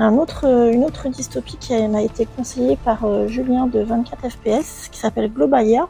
un, 0.00 0.18
autre, 0.18 0.44
une 0.44 0.82
autre 0.82 1.08
dystopie 1.08 1.58
qui 1.58 1.86
m'a 1.86 2.02
été 2.02 2.26
conseillée 2.26 2.76
par 2.76 3.04
euh, 3.04 3.28
Julien 3.28 3.68
de 3.68 3.78
24 3.78 4.30
FPS, 4.30 4.88
qui 4.90 4.98
s'appelle 4.98 5.32
Globalia. 5.32 5.88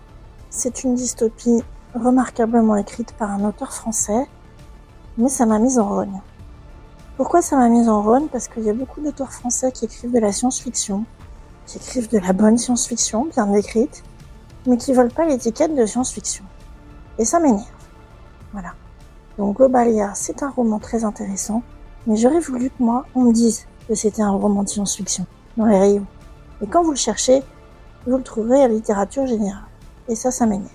C'est 0.50 0.84
une 0.84 0.96
dystopie 0.96 1.62
remarquablement 1.94 2.76
écrite 2.76 3.14
par 3.14 3.30
un 3.30 3.42
auteur 3.42 3.72
français, 3.72 4.26
mais 5.16 5.30
ça 5.30 5.46
m'a 5.46 5.58
mise 5.58 5.78
en 5.78 5.88
rogne. 5.88 6.20
Pourquoi 7.16 7.40
ça 7.40 7.56
m'a 7.56 7.70
mise 7.70 7.88
en 7.88 8.02
rogne? 8.02 8.26
Parce 8.30 8.48
qu'il 8.48 8.64
y 8.64 8.70
a 8.70 8.74
beaucoup 8.74 9.00
d'auteurs 9.00 9.32
français 9.32 9.72
qui 9.72 9.86
écrivent 9.86 10.12
de 10.12 10.20
la 10.20 10.32
science-fiction, 10.32 11.06
qui 11.64 11.78
écrivent 11.78 12.10
de 12.10 12.18
la 12.18 12.34
bonne 12.34 12.58
science-fiction, 12.58 13.28
bien 13.34 13.50
écrite, 13.54 14.02
mais 14.66 14.76
qui 14.76 14.92
veulent 14.92 15.12
pas 15.12 15.24
l'étiquette 15.24 15.74
de 15.74 15.86
science-fiction. 15.86 16.44
Et 17.18 17.24
ça 17.24 17.40
m'énerve. 17.40 17.64
Voilà. 18.52 18.74
Donc 19.40 19.56
Globalia, 19.56 20.12
c'est 20.14 20.42
un 20.42 20.50
roman 20.50 20.78
très 20.78 21.02
intéressant, 21.02 21.62
mais 22.06 22.16
j'aurais 22.16 22.40
voulu 22.40 22.68
que 22.68 22.82
moi, 22.82 23.06
on 23.14 23.22
me 23.22 23.32
dise 23.32 23.66
que 23.88 23.94
c'était 23.94 24.20
un 24.20 24.32
roman 24.32 24.64
de 24.64 24.68
science-fiction 24.68 25.24
dans 25.56 25.64
les 25.64 25.78
rayons. 25.78 26.04
Et 26.60 26.66
quand 26.66 26.82
vous 26.82 26.90
le 26.90 26.96
cherchez, 26.98 27.42
vous 28.06 28.18
le 28.18 28.22
trouverez 28.22 28.62
à 28.62 28.68
littérature 28.68 29.26
générale. 29.26 29.64
Et 30.08 30.14
ça, 30.14 30.30
ça 30.30 30.44
m'énerve. 30.44 30.68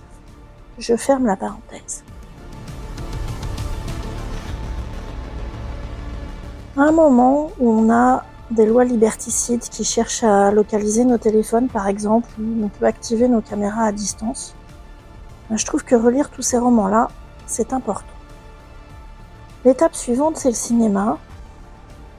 Je 0.80 0.96
ferme 0.96 1.26
la 1.26 1.36
parenthèse. 1.36 2.02
À 6.76 6.82
un 6.82 6.90
moment 6.90 7.52
où 7.60 7.70
on 7.70 7.88
a 7.88 8.24
des 8.50 8.66
lois 8.66 8.82
liberticides 8.82 9.62
qui 9.62 9.84
cherchent 9.84 10.24
à 10.24 10.50
localiser 10.50 11.04
nos 11.04 11.18
téléphones, 11.18 11.68
par 11.68 11.86
exemple, 11.86 12.28
où 12.40 12.64
on 12.64 12.68
peut 12.68 12.86
activer 12.86 13.28
nos 13.28 13.42
caméras 13.42 13.84
à 13.84 13.92
distance, 13.92 14.56
je 15.52 15.64
trouve 15.64 15.84
que 15.84 15.94
relire 15.94 16.30
tous 16.30 16.42
ces 16.42 16.58
romans-là, 16.58 17.10
c'est 17.46 17.72
important. 17.72 18.15
L'étape 19.66 19.96
suivante, 19.96 20.36
c'est 20.36 20.50
le 20.50 20.54
cinéma. 20.54 21.18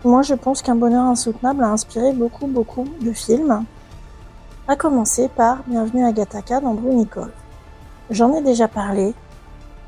Moi, 0.04 0.22
je 0.22 0.34
pense 0.34 0.62
qu'un 0.62 0.76
bonheur 0.76 1.06
insoutenable 1.06 1.64
a 1.64 1.70
inspiré 1.70 2.12
beaucoup, 2.12 2.46
beaucoup 2.46 2.84
de 3.00 3.14
films. 3.14 3.64
à 4.68 4.76
commencer 4.76 5.30
par 5.30 5.64
Bienvenue 5.66 6.04
à 6.04 6.12
Gattaca 6.12 6.60
d'Andrew 6.60 6.94
Nicole. 6.94 7.32
J'en 8.10 8.34
ai 8.34 8.42
déjà 8.42 8.68
parlé, 8.68 9.14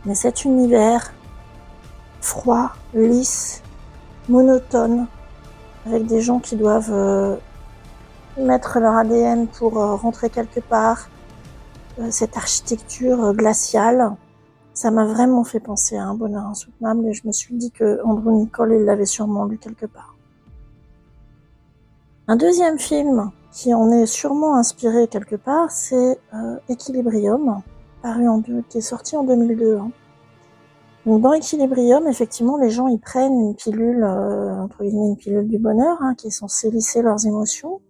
mais 0.06 0.16
cet 0.16 0.46
univers 0.46 1.12
froid, 2.22 2.70
lisse, 2.94 3.62
monotone, 4.30 5.08
avec 5.86 6.06
des 6.06 6.22
gens 6.22 6.40
qui 6.40 6.56
doivent 6.56 6.94
euh, 6.94 7.36
mettre 8.38 8.80
leur 8.80 8.96
ADN 8.96 9.48
pour 9.48 9.80
euh, 9.80 9.96
rentrer 9.96 10.30
quelque 10.30 10.62
part, 10.62 11.10
euh, 12.00 12.08
cette 12.10 12.38
architecture 12.38 13.34
glaciale, 13.34 14.14
ça 14.80 14.92
m'a 14.92 15.04
vraiment 15.04 15.44
fait 15.44 15.60
penser 15.60 15.98
à 15.98 16.06
un 16.06 16.14
bonheur 16.14 16.46
insoutenable 16.46 17.06
et 17.08 17.12
je 17.12 17.28
me 17.28 17.34
suis 17.34 17.54
dit 17.54 17.70
que 17.70 18.00
Andrew 18.06 18.32
Nicole, 18.32 18.72
l'avait 18.86 19.06
sûrement 19.06 19.44
lu 19.44 19.58
quelque 19.58 19.86
part. 19.86 20.16
Un 22.30 22.38
deuxième 22.38 22.80
film 22.80 23.30
qui 23.52 23.74
en 23.74 23.92
est 23.92 24.06
sûrement 24.06 24.56
inspiré 24.56 25.10
quelque 25.10 25.36
part, 25.36 25.70
c'est 25.70 26.18
euh, 26.34 26.56
Equilibrium, 26.70 27.62
paru 28.02 28.30
en 28.30 28.38
deux- 28.38 28.64
qui 28.70 28.78
est 28.78 28.88
sorti 28.94 29.18
en 29.18 29.26
2002. 29.26 29.80
hein. 29.80 29.92
Donc 31.06 31.24
dans 31.24 31.34
Equilibrium, 31.34 32.08
effectivement, 32.08 32.56
les 32.56 32.70
gens 32.70 32.88
ils 32.88 33.02
prennent 33.02 33.38
une 33.38 33.56
pilule, 33.56 34.02
euh, 34.06 34.62
entre 34.62 34.82
guillemets 34.86 35.08
une 35.10 35.18
pilule 35.18 35.50
du 35.50 35.58
bonheur, 35.58 35.98
hein, 36.00 36.16
qui 36.16 36.28
est 36.28 36.32
censée 36.32 36.72
lisser 36.72 37.02
leurs 37.02 37.26
émotions. 37.26 37.82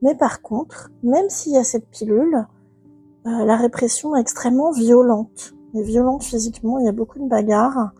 Mais 0.00 0.14
par 0.14 0.40
contre, 0.40 0.90
même 1.02 1.28
s'il 1.28 1.52
y 1.52 1.58
a 1.58 1.64
cette 1.64 1.90
pilule, 1.90 2.46
euh, 3.26 3.44
la 3.44 3.56
répression 3.56 4.16
est 4.16 4.22
extrêmement 4.22 4.70
violente. 4.70 5.53
Violente 5.82 6.22
physiquement, 6.22 6.78
il 6.78 6.86
y 6.86 6.88
a 6.88 6.92
beaucoup 6.92 7.18
de 7.18 7.28
bagarres. 7.28 7.92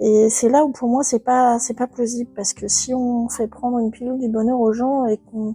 Et 0.00 0.28
c'est 0.30 0.48
là 0.48 0.64
où 0.64 0.70
pour 0.70 0.88
moi 0.88 1.04
c'est 1.04 1.20
pas 1.20 1.58
pas 1.76 1.86
plausible 1.86 2.30
parce 2.34 2.52
que 2.52 2.66
si 2.66 2.92
on 2.92 3.28
fait 3.28 3.46
prendre 3.46 3.78
une 3.78 3.90
pilule 3.90 4.18
du 4.18 4.28
bonheur 4.28 4.58
aux 4.58 4.72
gens 4.72 5.06
et 5.06 5.18
qu'on 5.18 5.54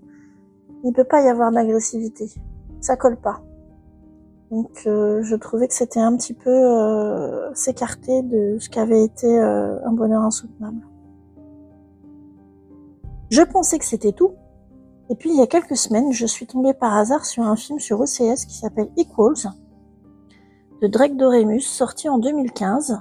il 0.83 0.93
peut 0.93 1.03
pas 1.03 1.21
y 1.21 1.27
avoir 1.27 1.51
d'agressivité, 1.51 2.29
ça 2.79 2.95
colle 2.95 3.17
pas. 3.17 3.41
Donc 4.51 4.83
euh, 4.85 5.21
je 5.23 5.35
trouvais 5.35 5.67
que 5.67 5.73
c'était 5.73 5.99
un 5.99 6.15
petit 6.15 6.33
peu 6.33 6.49
euh, 6.49 7.53
s'écarter 7.53 8.21
de 8.21 8.57
ce 8.59 8.69
qu'avait 8.69 9.03
été 9.03 9.27
euh, 9.27 9.77
un 9.85 9.91
bonheur 9.91 10.21
insoutenable. 10.21 10.87
Je 13.29 13.41
pensais 13.41 13.77
que 13.77 13.85
c'était 13.85 14.13
tout. 14.13 14.31
Et 15.09 15.15
puis 15.15 15.29
il 15.31 15.37
y 15.37 15.41
a 15.41 15.47
quelques 15.47 15.75
semaines, 15.75 16.13
je 16.13 16.25
suis 16.25 16.45
tombée 16.47 16.73
par 16.73 16.95
hasard 16.95 17.25
sur 17.25 17.43
un 17.43 17.55
film 17.55 17.79
sur 17.79 17.99
OCS 17.99 18.45
qui 18.45 18.57
s'appelle 18.57 18.89
Equals 18.97 19.47
de 20.81 20.87
Drake 20.87 21.17
Doremus, 21.17 21.61
sorti 21.61 22.09
en 22.09 22.17
2015. 22.17 22.99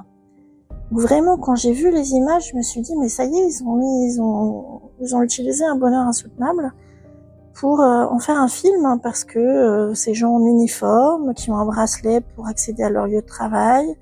Où 0.92 0.98
vraiment, 0.98 1.36
quand 1.36 1.56
j'ai 1.56 1.72
vu 1.72 1.90
les 1.90 2.12
images, 2.12 2.50
je 2.50 2.56
me 2.56 2.62
suis 2.62 2.80
dit, 2.80 2.94
mais 2.96 3.08
ça 3.08 3.24
y 3.24 3.36
est, 3.36 3.48
ils 3.48 3.62
ont 3.64 3.74
mis, 3.74 4.12
ils 4.12 4.20
ont, 4.20 4.82
ils 5.00 5.16
ont 5.16 5.22
utilisé 5.22 5.64
un 5.64 5.76
bonheur 5.76 6.06
insoutenable 6.06 6.72
pour 7.54 7.80
euh, 7.80 8.04
en 8.04 8.18
faire 8.18 8.38
un 8.38 8.48
film, 8.48 8.84
hein, 8.84 8.98
parce 8.98 9.24
que 9.24 9.38
euh, 9.38 9.94
ces 9.94 10.14
gens 10.14 10.34
en 10.34 10.46
uniforme, 10.46 11.34
qui 11.34 11.50
ont 11.50 11.56
un 11.56 11.64
bracelet 11.64 12.20
pour 12.20 12.46
accéder 12.46 12.82
à 12.82 12.90
leur 12.90 13.06
lieu 13.06 13.20
de 13.20 13.26
travail, 13.26 13.96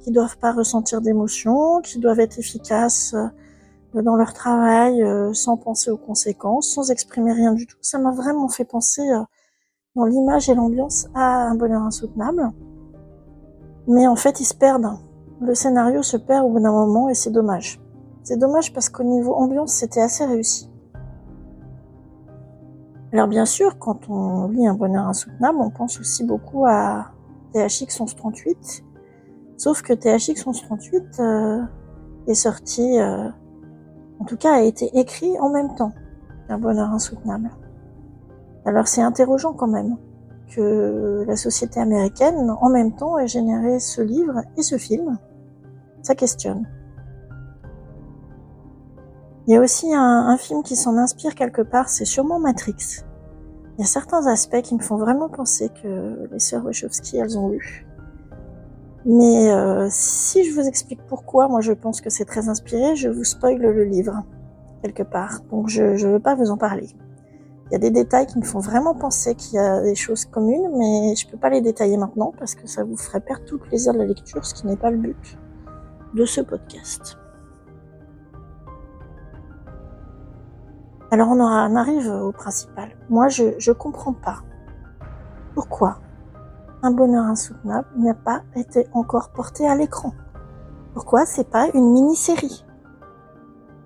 qui 0.00 0.10
doivent 0.10 0.38
pas 0.38 0.52
ressentir 0.52 1.00
d'émotions, 1.00 1.80
qui 1.82 1.98
doivent 1.98 2.20
être 2.20 2.38
efficaces 2.38 3.14
euh, 3.94 4.02
dans 4.02 4.16
leur 4.16 4.32
travail 4.32 5.02
euh, 5.02 5.32
sans 5.32 5.56
penser 5.56 5.90
aux 5.90 5.96
conséquences, 5.96 6.68
sans 6.68 6.90
exprimer 6.90 7.32
rien 7.32 7.52
du 7.52 7.66
tout. 7.66 7.76
Ça 7.80 7.98
m'a 7.98 8.12
vraiment 8.12 8.48
fait 8.48 8.64
penser 8.64 9.02
euh, 9.02 9.22
dans 9.96 10.04
l'image 10.04 10.48
et 10.48 10.54
l'ambiance 10.54 11.08
à 11.14 11.48
un 11.48 11.54
bonheur 11.54 11.82
insoutenable. 11.82 12.50
Mais 13.88 14.06
en 14.06 14.16
fait, 14.16 14.40
ils 14.40 14.44
se 14.44 14.54
perdent. 14.54 14.98
Le 15.40 15.54
scénario 15.54 16.02
se 16.02 16.16
perd 16.16 16.44
au 16.44 16.50
bout 16.50 16.60
d'un 16.60 16.72
moment 16.72 17.08
et 17.08 17.14
c'est 17.14 17.30
dommage. 17.30 17.80
C'est 18.22 18.36
dommage 18.36 18.72
parce 18.72 18.88
qu'au 18.88 19.04
niveau 19.04 19.34
ambiance, 19.34 19.72
c'était 19.72 20.02
assez 20.02 20.24
réussi. 20.24 20.70
Alors 23.12 23.26
bien 23.26 23.44
sûr, 23.44 23.78
quand 23.78 24.08
on 24.08 24.48
lit 24.48 24.66
un 24.66 24.74
bonheur 24.74 25.06
insoutenable, 25.06 25.58
on 25.60 25.70
pense 25.70 25.98
aussi 25.98 26.24
beaucoup 26.24 26.64
à 26.66 27.06
THX 27.54 27.98
1138. 27.98 28.84
Sauf 29.56 29.82
que 29.82 29.92
THX 29.92 30.46
1138 30.46 31.20
euh, 31.20 31.62
est 32.28 32.34
sorti, 32.34 33.00
euh, 33.00 33.28
en 34.20 34.24
tout 34.24 34.36
cas 34.36 34.54
a 34.54 34.60
été 34.60 34.96
écrit 34.98 35.38
en 35.40 35.50
même 35.50 35.74
temps 35.74 35.92
qu'un 36.46 36.58
bonheur 36.58 36.90
insoutenable. 36.90 37.50
Alors 38.64 38.86
c'est 38.86 39.02
interrogeant 39.02 39.54
quand 39.54 39.66
même 39.66 39.96
que 40.54 41.24
la 41.26 41.36
société 41.36 41.80
américaine, 41.80 42.50
en 42.60 42.68
même 42.68 42.94
temps, 42.94 43.18
ait 43.18 43.28
généré 43.28 43.78
ce 43.80 44.02
livre 44.02 44.42
et 44.56 44.62
ce 44.62 44.76
film. 44.76 45.18
Ça 46.02 46.14
questionne. 46.14 46.66
Il 49.46 49.54
y 49.54 49.56
a 49.56 49.60
aussi 49.60 49.92
un, 49.92 50.36
film 50.36 50.62
qui 50.62 50.76
s'en 50.76 50.96
inspire 50.96 51.34
quelque 51.34 51.62
part, 51.62 51.88
c'est 51.88 52.04
sûrement 52.04 52.38
Matrix. 52.38 53.02
Il 53.76 53.80
y 53.80 53.84
a 53.84 53.86
certains 53.86 54.26
aspects 54.26 54.60
qui 54.62 54.74
me 54.74 54.80
font 54.80 54.96
vraiment 54.96 55.28
penser 55.28 55.70
que 55.82 56.28
les 56.30 56.38
sœurs 56.38 56.64
Wachowski, 56.64 57.16
elles 57.16 57.38
ont 57.38 57.48
lu. 57.48 57.86
Mais 59.06 59.50
euh, 59.50 59.88
si 59.90 60.44
je 60.44 60.54
vous 60.54 60.68
explique 60.68 61.00
pourquoi, 61.08 61.48
moi 61.48 61.62
je 61.62 61.72
pense 61.72 62.00
que 62.00 62.10
c'est 62.10 62.26
très 62.26 62.48
inspiré, 62.48 62.94
je 62.96 63.08
vous 63.08 63.24
spoil 63.24 63.56
le 63.56 63.84
livre, 63.84 64.22
quelque 64.82 65.02
part. 65.02 65.40
Donc 65.50 65.68
je 65.68 65.82
ne 65.82 66.12
veux 66.12 66.20
pas 66.20 66.34
vous 66.34 66.50
en 66.50 66.58
parler. 66.58 66.88
Il 67.70 67.74
y 67.74 67.76
a 67.76 67.78
des 67.78 67.90
détails 67.90 68.26
qui 68.26 68.36
me 68.36 68.44
font 68.44 68.58
vraiment 68.58 68.94
penser 68.94 69.36
qu'il 69.36 69.54
y 69.54 69.58
a 69.58 69.80
des 69.80 69.94
choses 69.94 70.24
communes, 70.24 70.72
mais 70.76 71.14
je 71.14 71.28
peux 71.28 71.36
pas 71.36 71.50
les 71.50 71.60
détailler 71.60 71.96
maintenant 71.96 72.32
parce 72.36 72.56
que 72.56 72.66
ça 72.66 72.82
vous 72.82 72.96
ferait 72.96 73.20
perdre 73.20 73.44
tout 73.44 73.58
le 73.58 73.60
plaisir 73.62 73.92
de 73.92 73.98
la 73.98 74.06
lecture, 74.06 74.44
ce 74.44 74.54
qui 74.54 74.66
n'est 74.66 74.76
pas 74.76 74.90
le 74.90 74.96
but 74.96 75.38
de 76.14 76.24
ce 76.24 76.40
podcast. 76.40 77.16
Alors 81.12 81.28
on, 81.28 81.40
arrive 81.40 82.08
au 82.08 82.32
principal. 82.32 82.90
Moi, 83.08 83.28
je 83.28 83.54
je 83.58 83.70
comprends 83.70 84.14
pas 84.14 84.42
pourquoi 85.54 85.98
un 86.82 86.90
bonheur 86.90 87.24
insoutenable 87.24 87.86
n'a 87.96 88.14
pas 88.14 88.42
été 88.56 88.88
encore 88.94 89.30
porté 89.30 89.68
à 89.68 89.76
l'écran. 89.76 90.12
Pourquoi 90.92 91.24
c'est 91.24 91.48
pas 91.48 91.68
une 91.74 91.92
mini-série? 91.92 92.64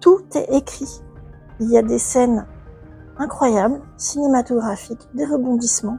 Tout 0.00 0.22
est 0.34 0.54
écrit. 0.54 1.02
Il 1.60 1.70
y 1.70 1.76
a 1.76 1.82
des 1.82 1.98
scènes 1.98 2.46
incroyables, 3.18 3.80
cinématographiques, 3.96 5.08
des 5.14 5.24
rebondissements 5.24 5.98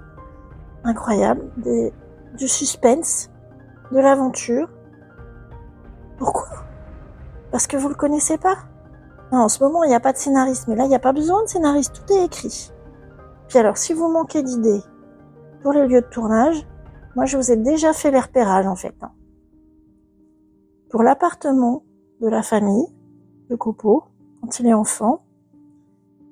incroyables, 0.84 1.50
des, 1.58 1.94
du 2.38 2.48
suspense, 2.48 3.30
de 3.92 4.00
l'aventure. 4.00 4.70
Pourquoi? 6.18 6.48
Parce 7.52 7.68
que 7.68 7.78
vous 7.78 7.90
le 7.90 7.96
connaissez 7.96 8.38
pas? 8.38 8.56
Non, 9.32 9.40
en 9.40 9.50
ce 9.50 9.64
moment, 9.64 9.84
il 9.84 9.90
n'y 9.90 9.96
a 9.96 10.00
pas 10.00 10.14
de 10.14 10.18
scénariste, 10.18 10.68
mais 10.68 10.76
là, 10.76 10.84
il 10.86 10.90
n'y 10.90 10.96
a 10.96 11.00
pas 11.00 11.14
besoin 11.14 11.44
de 11.44 11.48
scénariste, 11.48 11.94
tout 11.94 12.14
est 12.14 12.26
écrit. 12.26 12.72
Puis 13.48 13.58
alors, 13.58 13.78
si 13.78 13.94
vous 13.94 14.10
manquez 14.10 14.44
d'idées 14.44 14.82
pour 15.62 15.74
les 15.74 15.88
lieux 15.88 16.02
de 16.02 16.08
tournage, 16.08 16.68
moi, 17.16 17.26
je 17.26 17.38
vous 17.38 17.52
ai 17.52 17.56
déjà 17.58 17.94
fait 17.94 18.12
les 18.12 18.20
repérages, 18.20 18.68
en 18.68 18.76
fait. 18.76 18.96
hein. 19.02 19.12
Pour 20.90 21.02
l'appartement 21.02 21.84
de 22.22 22.28
la 22.28 22.44
famille, 22.44 22.88
de 23.50 23.56
Copo, 23.56 24.04
quand 24.42 24.60
il 24.60 24.68
est 24.68 24.74
enfant, 24.74 25.25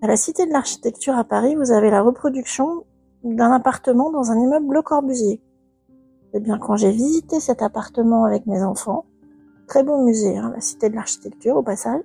à 0.03 0.07
la 0.07 0.17
Cité 0.17 0.45
de 0.45 0.51
l'Architecture 0.51 1.17
à 1.17 1.23
Paris, 1.23 1.55
vous 1.55 1.71
avez 1.71 1.89
la 1.89 2.01
reproduction 2.01 2.83
d'un 3.23 3.53
appartement 3.53 4.11
dans 4.11 4.31
un 4.31 4.37
immeuble 4.37 4.73
Le 4.73 4.81
Corbusier. 4.81 5.41
Eh 6.33 6.41
bien, 6.41 6.59
quand 6.59 6.75
j'ai 6.75 6.91
visité 6.91 7.39
cet 7.39 7.61
appartement 7.61 8.25
avec 8.25 8.45
mes 8.45 8.61
enfants, 8.63 9.05
très 9.65 9.81
beau 9.81 10.03
musée, 10.03 10.37
hein, 10.37 10.51
la 10.53 10.59
Cité 10.59 10.89
de 10.89 10.95
l'Architecture, 10.95 11.55
au 11.55 11.63
passage, 11.63 12.03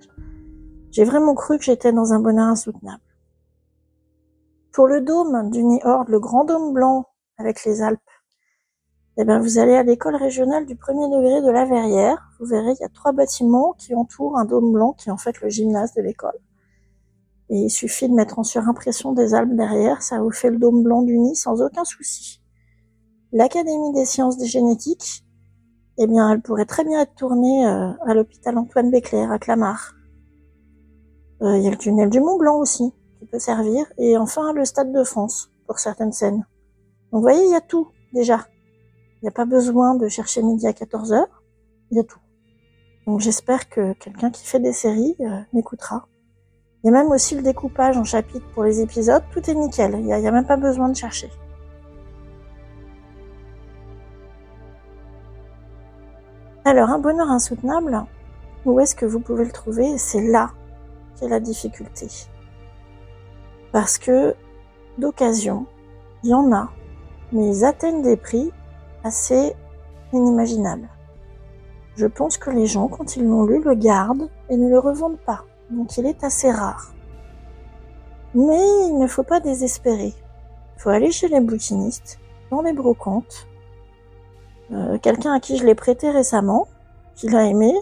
j'ai 0.93 1.03
vraiment 1.03 1.35
cru 1.35 1.59
que 1.59 1.65
j'étais 1.65 1.93
dans 1.93 2.13
un 2.13 2.21
bonheur 2.21 2.47
insoutenable. 2.47 3.03
Pour 4.73 4.87
le 4.87 5.01
dôme 5.01 5.51
du 5.51 5.65
Niort, 5.65 6.05
le 6.07 6.21
grand 6.21 6.45
dôme 6.45 6.73
blanc 6.73 7.07
avec 7.37 7.65
les 7.65 7.83
Alpes, 7.83 7.99
eh 9.17 9.25
bien, 9.25 9.41
vous 9.41 9.59
allez 9.59 9.75
à 9.75 9.83
l'école 9.83 10.15
régionale 10.15 10.67
du 10.67 10.77
premier 10.77 11.09
degré 11.09 11.43
de 11.43 11.51
la 11.51 11.65
Verrière. 11.65 12.31
Vous 12.39 12.47
verrez, 12.47 12.75
il 12.79 12.81
y 12.81 12.85
a 12.85 12.91
trois 12.91 13.11
bâtiments 13.11 13.75
qui 13.77 13.93
entourent 13.97 14.39
un 14.39 14.45
dôme 14.45 14.73
blanc 14.73 14.93
qui 14.93 15.09
est 15.09 15.13
en 15.13 15.17
fait 15.17 15.41
le 15.41 15.49
gymnase 15.49 15.95
de 15.95 16.03
l'école. 16.03 16.39
Et 17.51 17.59
il 17.59 17.71
suffit 17.71 18.09
de 18.09 18.15
mettre 18.15 18.39
en 18.39 18.45
surimpression 18.45 19.13
des 19.13 19.35
Alpes 19.35 19.55
derrière, 19.55 20.03
ça 20.03 20.21
vous 20.21 20.31
fait 20.31 20.51
le 20.51 20.59
dôme 20.59 20.83
blanc 20.83 21.03
du 21.03 21.19
Nid 21.19 21.35
sans 21.35 21.63
aucun 21.63 21.85
souci. 21.85 22.43
L'Académie 23.33 23.93
des 23.93 24.05
sciences 24.05 24.37
des 24.37 24.47
génétiques, 24.47 25.25
eh 25.99 26.07
bien, 26.07 26.31
elle 26.31 26.41
pourrait 26.41 26.65
très 26.65 26.85
bien 26.85 27.01
être 27.01 27.15
tournée 27.15 27.67
euh, 27.67 27.91
à 28.07 28.15
l'hôpital 28.15 28.57
Antoine 28.57 28.91
Béclair 28.91 29.31
à 29.33 29.39
Clamart. 29.39 29.95
Euh, 31.43 31.57
Il 31.57 31.65
y 31.65 31.67
a 31.67 31.71
le 31.71 31.77
tunnel 31.77 32.09
du 32.09 32.21
Mont 32.21 32.39
Blanc 32.39 32.59
aussi, 32.59 32.93
qui 33.19 33.27
peut 33.27 33.39
servir. 33.39 33.85
Et 33.99 34.17
enfin, 34.17 34.53
le 34.53 34.65
Stade 34.65 34.93
de 34.93 35.03
France, 35.03 35.51
pour 35.67 35.79
certaines 35.79 36.13
scènes. 36.13 36.47
Donc, 37.11 37.21
vous 37.21 37.21
voyez, 37.23 37.43
il 37.45 37.51
y 37.51 37.57
a 37.57 37.61
tout, 37.61 37.89
déjà. 38.13 38.47
Il 39.17 39.25
n'y 39.25 39.29
a 39.29 39.33
pas 39.33 39.45
besoin 39.45 39.95
de 39.95 40.09
chercher 40.09 40.43
midi 40.43 40.67
à 40.67 40.73
14 40.73 41.13
heures. 41.13 41.43
Il 41.91 41.97
y 41.97 42.01
a 42.01 42.05
tout. 42.05 42.21
Donc, 43.07 43.21
j'espère 43.21 43.69
que 43.69 43.93
quelqu'un 43.95 44.31
qui 44.31 44.47
fait 44.47 44.61
des 44.61 44.73
séries 44.73 45.17
euh, 45.21 45.41
m'écoutera. 45.53 46.07
Il 46.83 46.87
y 46.87 46.91
a 46.91 46.93
même 46.93 47.11
aussi 47.11 47.35
le 47.35 47.43
découpage 47.43 47.97
en 47.97 48.05
chapitres 48.05 48.47
pour 48.55 48.63
les 48.63 48.81
épisodes. 48.81 49.23
Tout 49.33 49.51
est 49.51 49.55
nickel. 49.55 49.97
Il 49.99 50.05
n'y 50.05 50.13
a, 50.13 50.31
même 50.31 50.47
pas 50.47 50.57
besoin 50.57 50.89
de 50.89 50.97
chercher. 50.97 51.29
Alors, 56.65 56.91
un 56.91 56.99
bonheur 56.99 57.31
insoutenable, 57.31 58.05
où 58.65 58.79
est-ce 58.79 58.95
que 58.95 59.07
vous 59.07 59.21
pouvez 59.21 59.45
le 59.45 59.51
trouver? 59.51 59.99
C'est 59.99 60.27
là 60.27 60.51
qu'est 61.17 61.29
la 61.29 61.41
difficulté. 61.41 62.07
Parce 63.73 63.99
que, 63.99 64.35
d'occasion, 64.99 65.67
il 66.23 66.31
y 66.31 66.35
en 66.35 66.53
a, 66.53 66.71
mais 67.33 67.49
ils 67.49 67.65
atteignent 67.65 68.03
des 68.03 68.17
prix 68.17 68.53
assez 69.03 69.55
inimaginables. 70.13 70.89
Je 71.97 72.07
pense 72.07 72.39
que 72.39 72.51
les 72.51 72.67
gens, 72.67 72.87
quand 72.87 73.17
ils 73.17 73.27
l'ont 73.27 73.45
lu, 73.45 73.63
le 73.63 73.75
gardent 73.75 74.31
et 74.49 74.57
ne 74.57 74.69
le 74.69 74.79
revendent 74.79 75.19
pas, 75.19 75.45
donc 75.71 75.97
il 75.97 76.07
est 76.07 76.25
assez 76.25 76.51
rare. 76.51 76.95
Mais 78.35 78.61
il 78.89 78.99
ne 78.99 79.07
faut 79.07 79.23
pas 79.23 79.41
désespérer. 79.41 80.15
Il 80.77 80.83
faut 80.83 80.91
aller 80.91 81.11
chez 81.11 81.29
les 81.29 81.41
bouquinistes, 81.41 82.19
dans 82.51 82.63
les 82.63 82.73
brocantes. 82.73 83.49
Euh, 84.73 84.99
Quelqu'un 84.99 85.33
à 85.33 85.41
qui 85.41 85.57
je 85.57 85.65
l'ai 85.65 85.75
prêté 85.75 86.11
récemment, 86.11 86.69
qui 87.15 87.29
l'a 87.29 87.45
aimé, 87.45 87.75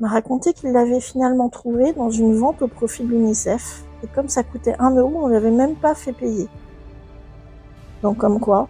m'a 0.00 0.08
raconté 0.08 0.52
qu'il 0.52 0.72
l'avait 0.72 1.00
finalement 1.00 1.48
trouvé 1.48 1.92
dans 1.92 2.10
une 2.10 2.34
vente 2.34 2.62
au 2.62 2.68
profit 2.68 3.04
de 3.04 3.08
l'UNICEF. 3.08 3.84
Et 4.02 4.06
comme 4.06 4.28
ça 4.28 4.42
coûtait 4.42 4.76
un 4.78 4.94
euro, 4.94 5.24
on 5.24 5.26
l'avait 5.28 5.50
même 5.50 5.76
pas 5.76 5.94
fait 5.94 6.12
payer. 6.12 6.48
Donc 8.02 8.16
comme 8.16 8.40
quoi, 8.40 8.68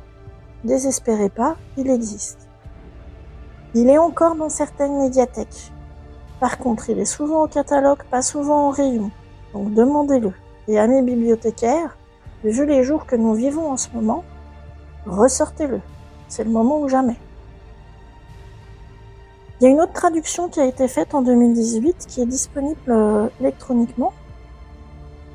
désespérez 0.64 1.28
pas, 1.28 1.56
il 1.76 1.88
existe. 1.88 2.48
Il 3.74 3.88
est 3.88 3.98
encore 3.98 4.34
dans 4.34 4.48
certaines 4.48 4.98
médiathèques. 4.98 5.72
Par 6.40 6.56
contre, 6.56 6.88
il 6.88 6.98
est 6.98 7.04
souvent 7.04 7.44
au 7.44 7.48
catalogue, 7.48 8.02
pas 8.10 8.22
souvent 8.22 8.68
en 8.68 8.70
rayon. 8.70 9.10
Donc 9.52 9.74
demandez-le. 9.74 10.32
Et 10.68 10.78
à 10.78 10.86
mes 10.86 11.02
bibliothécaires, 11.02 11.96
vu 12.42 12.64
les 12.64 12.82
jours 12.82 13.04
que 13.04 13.14
nous 13.16 13.34
vivons 13.34 13.70
en 13.70 13.76
ce 13.76 13.88
moment, 13.92 14.24
ressortez-le. 15.06 15.80
C'est 16.28 16.44
le 16.44 16.50
moment 16.50 16.80
ou 16.80 16.88
jamais. 16.88 17.16
Il 19.60 19.64
y 19.64 19.66
a 19.66 19.70
une 19.70 19.80
autre 19.80 19.92
traduction 19.92 20.48
qui 20.48 20.58
a 20.60 20.64
été 20.64 20.88
faite 20.88 21.14
en 21.14 21.20
2018 21.20 22.06
qui 22.08 22.22
est 22.22 22.26
disponible 22.26 22.80
euh, 22.88 23.28
électroniquement. 23.40 24.14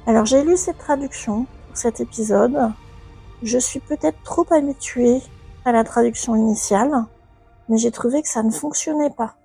Alors 0.08 0.26
j'ai 0.26 0.44
lu 0.44 0.58
cette 0.58 0.80
traduction 0.80 1.46
pour 1.68 1.78
cet 1.78 2.00
épisode. 2.00 2.72
Je 3.44 3.60
suis 3.60 3.80
peut-être 3.80 4.18
trop 4.24 4.46
habituée 4.50 5.22
à 5.66 5.72
la 5.72 5.84
traduction 5.84 6.36
initiale, 6.36 7.06
mais 7.70 7.78
j'ai 7.78 7.92
trouvé 7.92 8.24
que 8.24 8.28
ça 8.28 8.42
ne 8.42 8.50
fonctionnait 8.50 9.12
pas. 9.12 9.36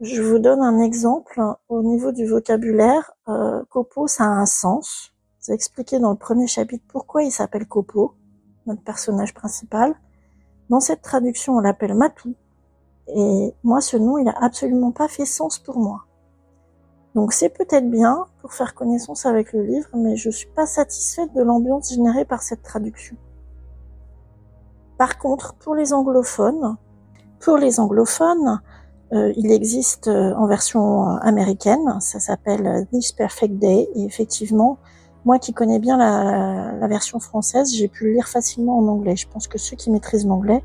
Je 0.00 0.22
vous 0.22 0.38
donne 0.38 0.62
un 0.62 0.80
exemple 0.80 1.42
au 1.68 1.82
niveau 1.82 2.10
du 2.10 2.24
vocabulaire. 2.24 3.12
Euh, 3.28 3.62
copo, 3.68 4.06
ça 4.06 4.24
a 4.24 4.28
un 4.28 4.46
sens. 4.46 5.12
J'ai 5.46 5.52
expliqué 5.52 5.98
dans 5.98 6.12
le 6.12 6.16
premier 6.16 6.46
chapitre 6.46 6.84
pourquoi 6.88 7.22
il 7.22 7.30
s'appelle 7.30 7.66
Copo, 7.66 8.14
notre 8.64 8.82
personnage 8.82 9.34
principal. 9.34 9.94
Dans 10.70 10.80
cette 10.80 11.02
traduction, 11.02 11.56
on 11.56 11.60
l'appelle 11.60 11.92
Matou. 11.92 12.34
Et 13.08 13.54
moi, 13.62 13.82
ce 13.82 13.98
nom, 13.98 14.16
il 14.16 14.26
a 14.26 14.34
absolument 14.42 14.90
pas 14.90 15.06
fait 15.06 15.26
sens 15.26 15.58
pour 15.58 15.78
moi. 15.78 16.06
Donc 17.14 17.34
c'est 17.34 17.50
peut-être 17.50 17.90
bien 17.90 18.24
pour 18.40 18.54
faire 18.54 18.74
connaissance 18.74 19.26
avec 19.26 19.52
le 19.52 19.64
livre, 19.64 19.90
mais 19.94 20.16
je 20.16 20.30
suis 20.30 20.48
pas 20.48 20.64
satisfaite 20.64 21.34
de 21.34 21.42
l'ambiance 21.42 21.92
générée 21.92 22.24
par 22.24 22.42
cette 22.42 22.62
traduction. 22.62 23.16
Par 24.96 25.18
contre, 25.18 25.56
pour 25.56 25.74
les 25.74 25.92
anglophones, 25.92 26.78
pour 27.40 27.58
les 27.58 27.80
anglophones, 27.80 28.62
euh, 29.12 29.32
il 29.36 29.50
existe 29.50 30.06
euh, 30.06 30.32
en 30.36 30.46
version 30.46 31.08
euh, 31.08 31.16
américaine, 31.22 31.98
ça 31.98 32.20
s'appelle 32.20 32.86
This 32.92 33.10
Perfect 33.10 33.58
Day, 33.58 33.88
et 33.96 34.04
effectivement, 34.04 34.78
moi 35.24 35.40
qui 35.40 35.52
connais 35.52 35.80
bien 35.80 35.96
la, 35.96 36.86
version 36.86 37.18
française, 37.18 37.74
j'ai 37.74 37.88
pu 37.88 38.04
le 38.04 38.12
lire 38.12 38.28
facilement 38.28 38.78
en 38.78 38.86
anglais. 38.86 39.16
Je 39.16 39.28
pense 39.28 39.48
que 39.48 39.58
ceux 39.58 39.76
qui 39.76 39.90
maîtrisent 39.90 40.26
l'anglais 40.26 40.62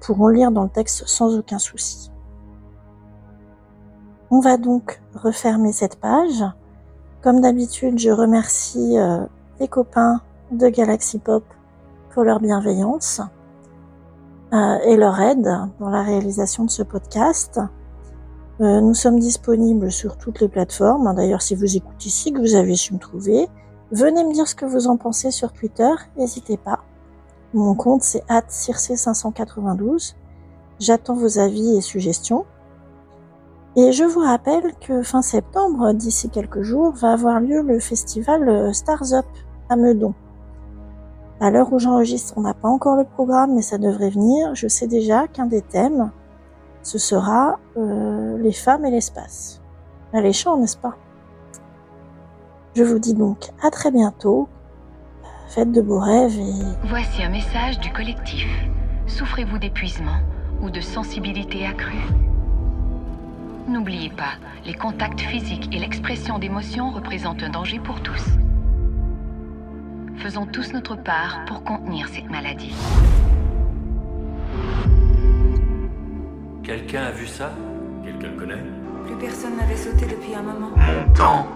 pourront 0.00 0.28
lire 0.28 0.50
dans 0.50 0.62
le 0.62 0.68
texte 0.68 1.06
sans 1.06 1.36
aucun 1.36 1.58
souci. 1.58 2.10
On 4.30 4.40
va 4.40 4.56
donc 4.56 5.00
refermer 5.14 5.72
cette 5.72 5.96
page. 5.96 6.44
Comme 7.22 7.40
d'habitude, 7.40 7.98
je 7.98 8.10
remercie 8.10 8.96
les 9.58 9.66
copains 9.66 10.20
de 10.52 10.68
Galaxy 10.68 11.18
Pop 11.18 11.42
pour 12.14 12.22
leur 12.22 12.38
bienveillance 12.38 13.20
et 14.52 14.96
leur 14.96 15.20
aide 15.20 15.48
dans 15.78 15.90
la 15.90 16.02
réalisation 16.02 16.64
de 16.64 16.70
ce 16.70 16.82
podcast. 16.82 17.60
Euh, 18.60 18.80
nous 18.82 18.92
sommes 18.92 19.18
disponibles 19.18 19.90
sur 19.90 20.18
toutes 20.18 20.40
les 20.40 20.48
plateformes. 20.48 21.14
D'ailleurs, 21.14 21.40
si 21.40 21.54
vous 21.54 21.76
écoutez 21.76 22.08
ici, 22.08 22.30
que 22.30 22.40
vous 22.40 22.54
avez 22.54 22.74
su 22.74 22.92
me 22.92 22.98
trouver, 22.98 23.48
venez 23.90 24.22
me 24.22 24.34
dire 24.34 24.46
ce 24.46 24.54
que 24.54 24.66
vous 24.66 24.86
en 24.86 24.98
pensez 24.98 25.30
sur 25.30 25.52
Twitter. 25.52 25.90
N'hésitez 26.18 26.58
pas. 26.58 26.80
Mon 27.54 27.74
compte, 27.74 28.02
c'est 28.02 28.22
circe592. 28.28 30.14
J'attends 30.78 31.14
vos 31.14 31.38
avis 31.38 31.78
et 31.78 31.80
suggestions. 31.80 32.44
Et 33.76 33.92
je 33.92 34.04
vous 34.04 34.20
rappelle 34.20 34.74
que 34.80 35.02
fin 35.02 35.22
septembre, 35.22 35.92
d'ici 35.92 36.28
quelques 36.28 36.62
jours, 36.62 36.92
va 36.92 37.12
avoir 37.12 37.40
lieu 37.40 37.62
le 37.62 37.78
festival 37.78 38.46
euh, 38.46 38.72
Stars 38.74 39.14
Up 39.14 39.26
à 39.70 39.76
Meudon. 39.76 40.12
À 41.42 41.50
l'heure 41.50 41.72
où 41.72 41.78
j'enregistre, 41.78 42.34
on 42.36 42.42
n'a 42.42 42.52
pas 42.52 42.68
encore 42.68 42.96
le 42.96 43.04
programme, 43.04 43.54
mais 43.54 43.62
ça 43.62 43.78
devrait 43.78 44.10
venir. 44.10 44.54
Je 44.54 44.68
sais 44.68 44.86
déjà 44.86 45.26
qu'un 45.26 45.46
des 45.46 45.62
thèmes, 45.62 46.10
ce 46.82 46.98
sera 46.98 47.58
euh, 47.78 48.36
les 48.38 48.52
femmes 48.52 48.84
et 48.84 48.90
l'espace. 48.90 49.62
Alléchant, 50.12 50.58
n'est-ce 50.58 50.76
pas? 50.76 50.96
Je 52.74 52.84
vous 52.84 52.98
dis 52.98 53.14
donc 53.14 53.48
à 53.62 53.70
très 53.70 53.90
bientôt. 53.90 54.48
Faites 55.48 55.72
de 55.72 55.80
beaux 55.80 55.98
rêves 55.98 56.38
et 56.38 56.86
Voici 56.88 57.22
un 57.22 57.30
message 57.30 57.80
du 57.80 57.90
collectif. 57.90 58.46
Souffrez-vous 59.06 59.58
d'épuisement 59.58 60.20
ou 60.62 60.68
de 60.68 60.80
sensibilité 60.80 61.66
accrue? 61.66 62.06
N'oubliez 63.66 64.10
pas, 64.10 64.34
les 64.66 64.74
contacts 64.74 65.20
physiques 65.20 65.74
et 65.74 65.78
l'expression 65.78 66.38
d'émotions 66.38 66.90
représentent 66.90 67.42
un 67.42 67.50
danger 67.50 67.78
pour 67.78 68.00
tous. 68.02 68.24
Faisons 70.20 70.46
tous 70.46 70.72
notre 70.72 70.96
part 70.96 71.44
pour 71.46 71.64
contenir 71.64 72.08
cette 72.08 72.28
maladie. 72.30 72.74
Quelqu'un 76.62 77.04
a 77.04 77.10
vu 77.10 77.26
ça? 77.26 77.52
Quelqu'un 78.04 78.36
connaît? 78.38 78.62
Plus 79.06 79.16
personne 79.16 79.56
n'avait 79.56 79.76
sauté 79.76 80.06
depuis 80.06 80.34
un 80.34 80.42
moment. 80.42 80.70
Mon 80.76 81.12
temps 81.14 81.48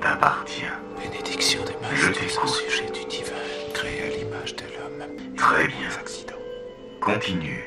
t'appartient. 0.00 0.62
Bénédiction 1.02 1.60
des 1.64 1.72
mages 1.82 1.94
Je 2.00 2.08
des 2.08 2.14
t'écoute. 2.14 2.48
sujet 2.48 2.86
du 2.86 3.04
divin, 3.08 3.32
créé 3.74 4.02
à 4.02 4.16
l'image 4.16 4.54
de 4.56 4.62
l'homme. 4.62 5.36
Très 5.36 5.66
bien. 5.66 5.88
Accident. 6.00 6.32
Continue. 7.00 7.64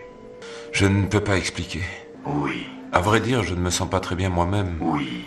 Je 0.71 0.85
ne 0.87 1.05
peux 1.05 1.21
pas 1.23 1.37
expliquer. 1.37 1.81
Oui, 2.25 2.65
À 2.91 2.99
vrai 3.01 3.19
dire, 3.19 3.43
je 3.43 3.53
ne 3.55 3.59
me 3.59 3.69
sens 3.69 3.89
pas 3.89 3.99
très 3.99 4.15
bien 4.15 4.29
moi-même. 4.29 4.77
oui, 4.81 5.25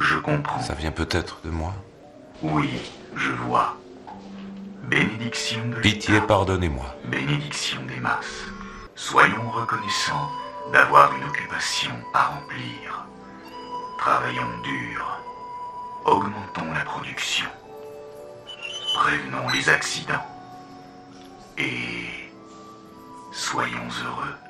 je 0.00 0.16
comprends. 0.18 0.60
Ça 0.60 0.74
vient 0.74 0.92
peut-être 0.92 1.40
de 1.44 1.50
moi. 1.50 1.74
Oui, 2.42 2.70
je 3.16 3.30
vois. 3.32 3.76
Bénédiction 4.92 5.68
de 5.70 5.76
Pitié, 5.76 6.20
pardonnez-moi. 6.20 6.84
Bénédiction 7.06 7.80
des 7.88 7.98
masses. 7.98 8.44
Soyons 8.94 9.48
reconnaissants 9.50 10.30
d'avoir 10.70 11.16
une 11.16 11.24
occupation 11.24 11.92
à 12.12 12.26
remplir. 12.26 13.06
Travaillons 13.96 14.60
dur. 14.62 15.18
Augmentons 16.04 16.70
la 16.74 16.84
production. 16.84 17.46
Prévenons 18.96 19.48
les 19.54 19.66
accidents. 19.70 20.26
Et 21.56 22.30
soyons 23.32 23.88
heureux. 24.04 24.41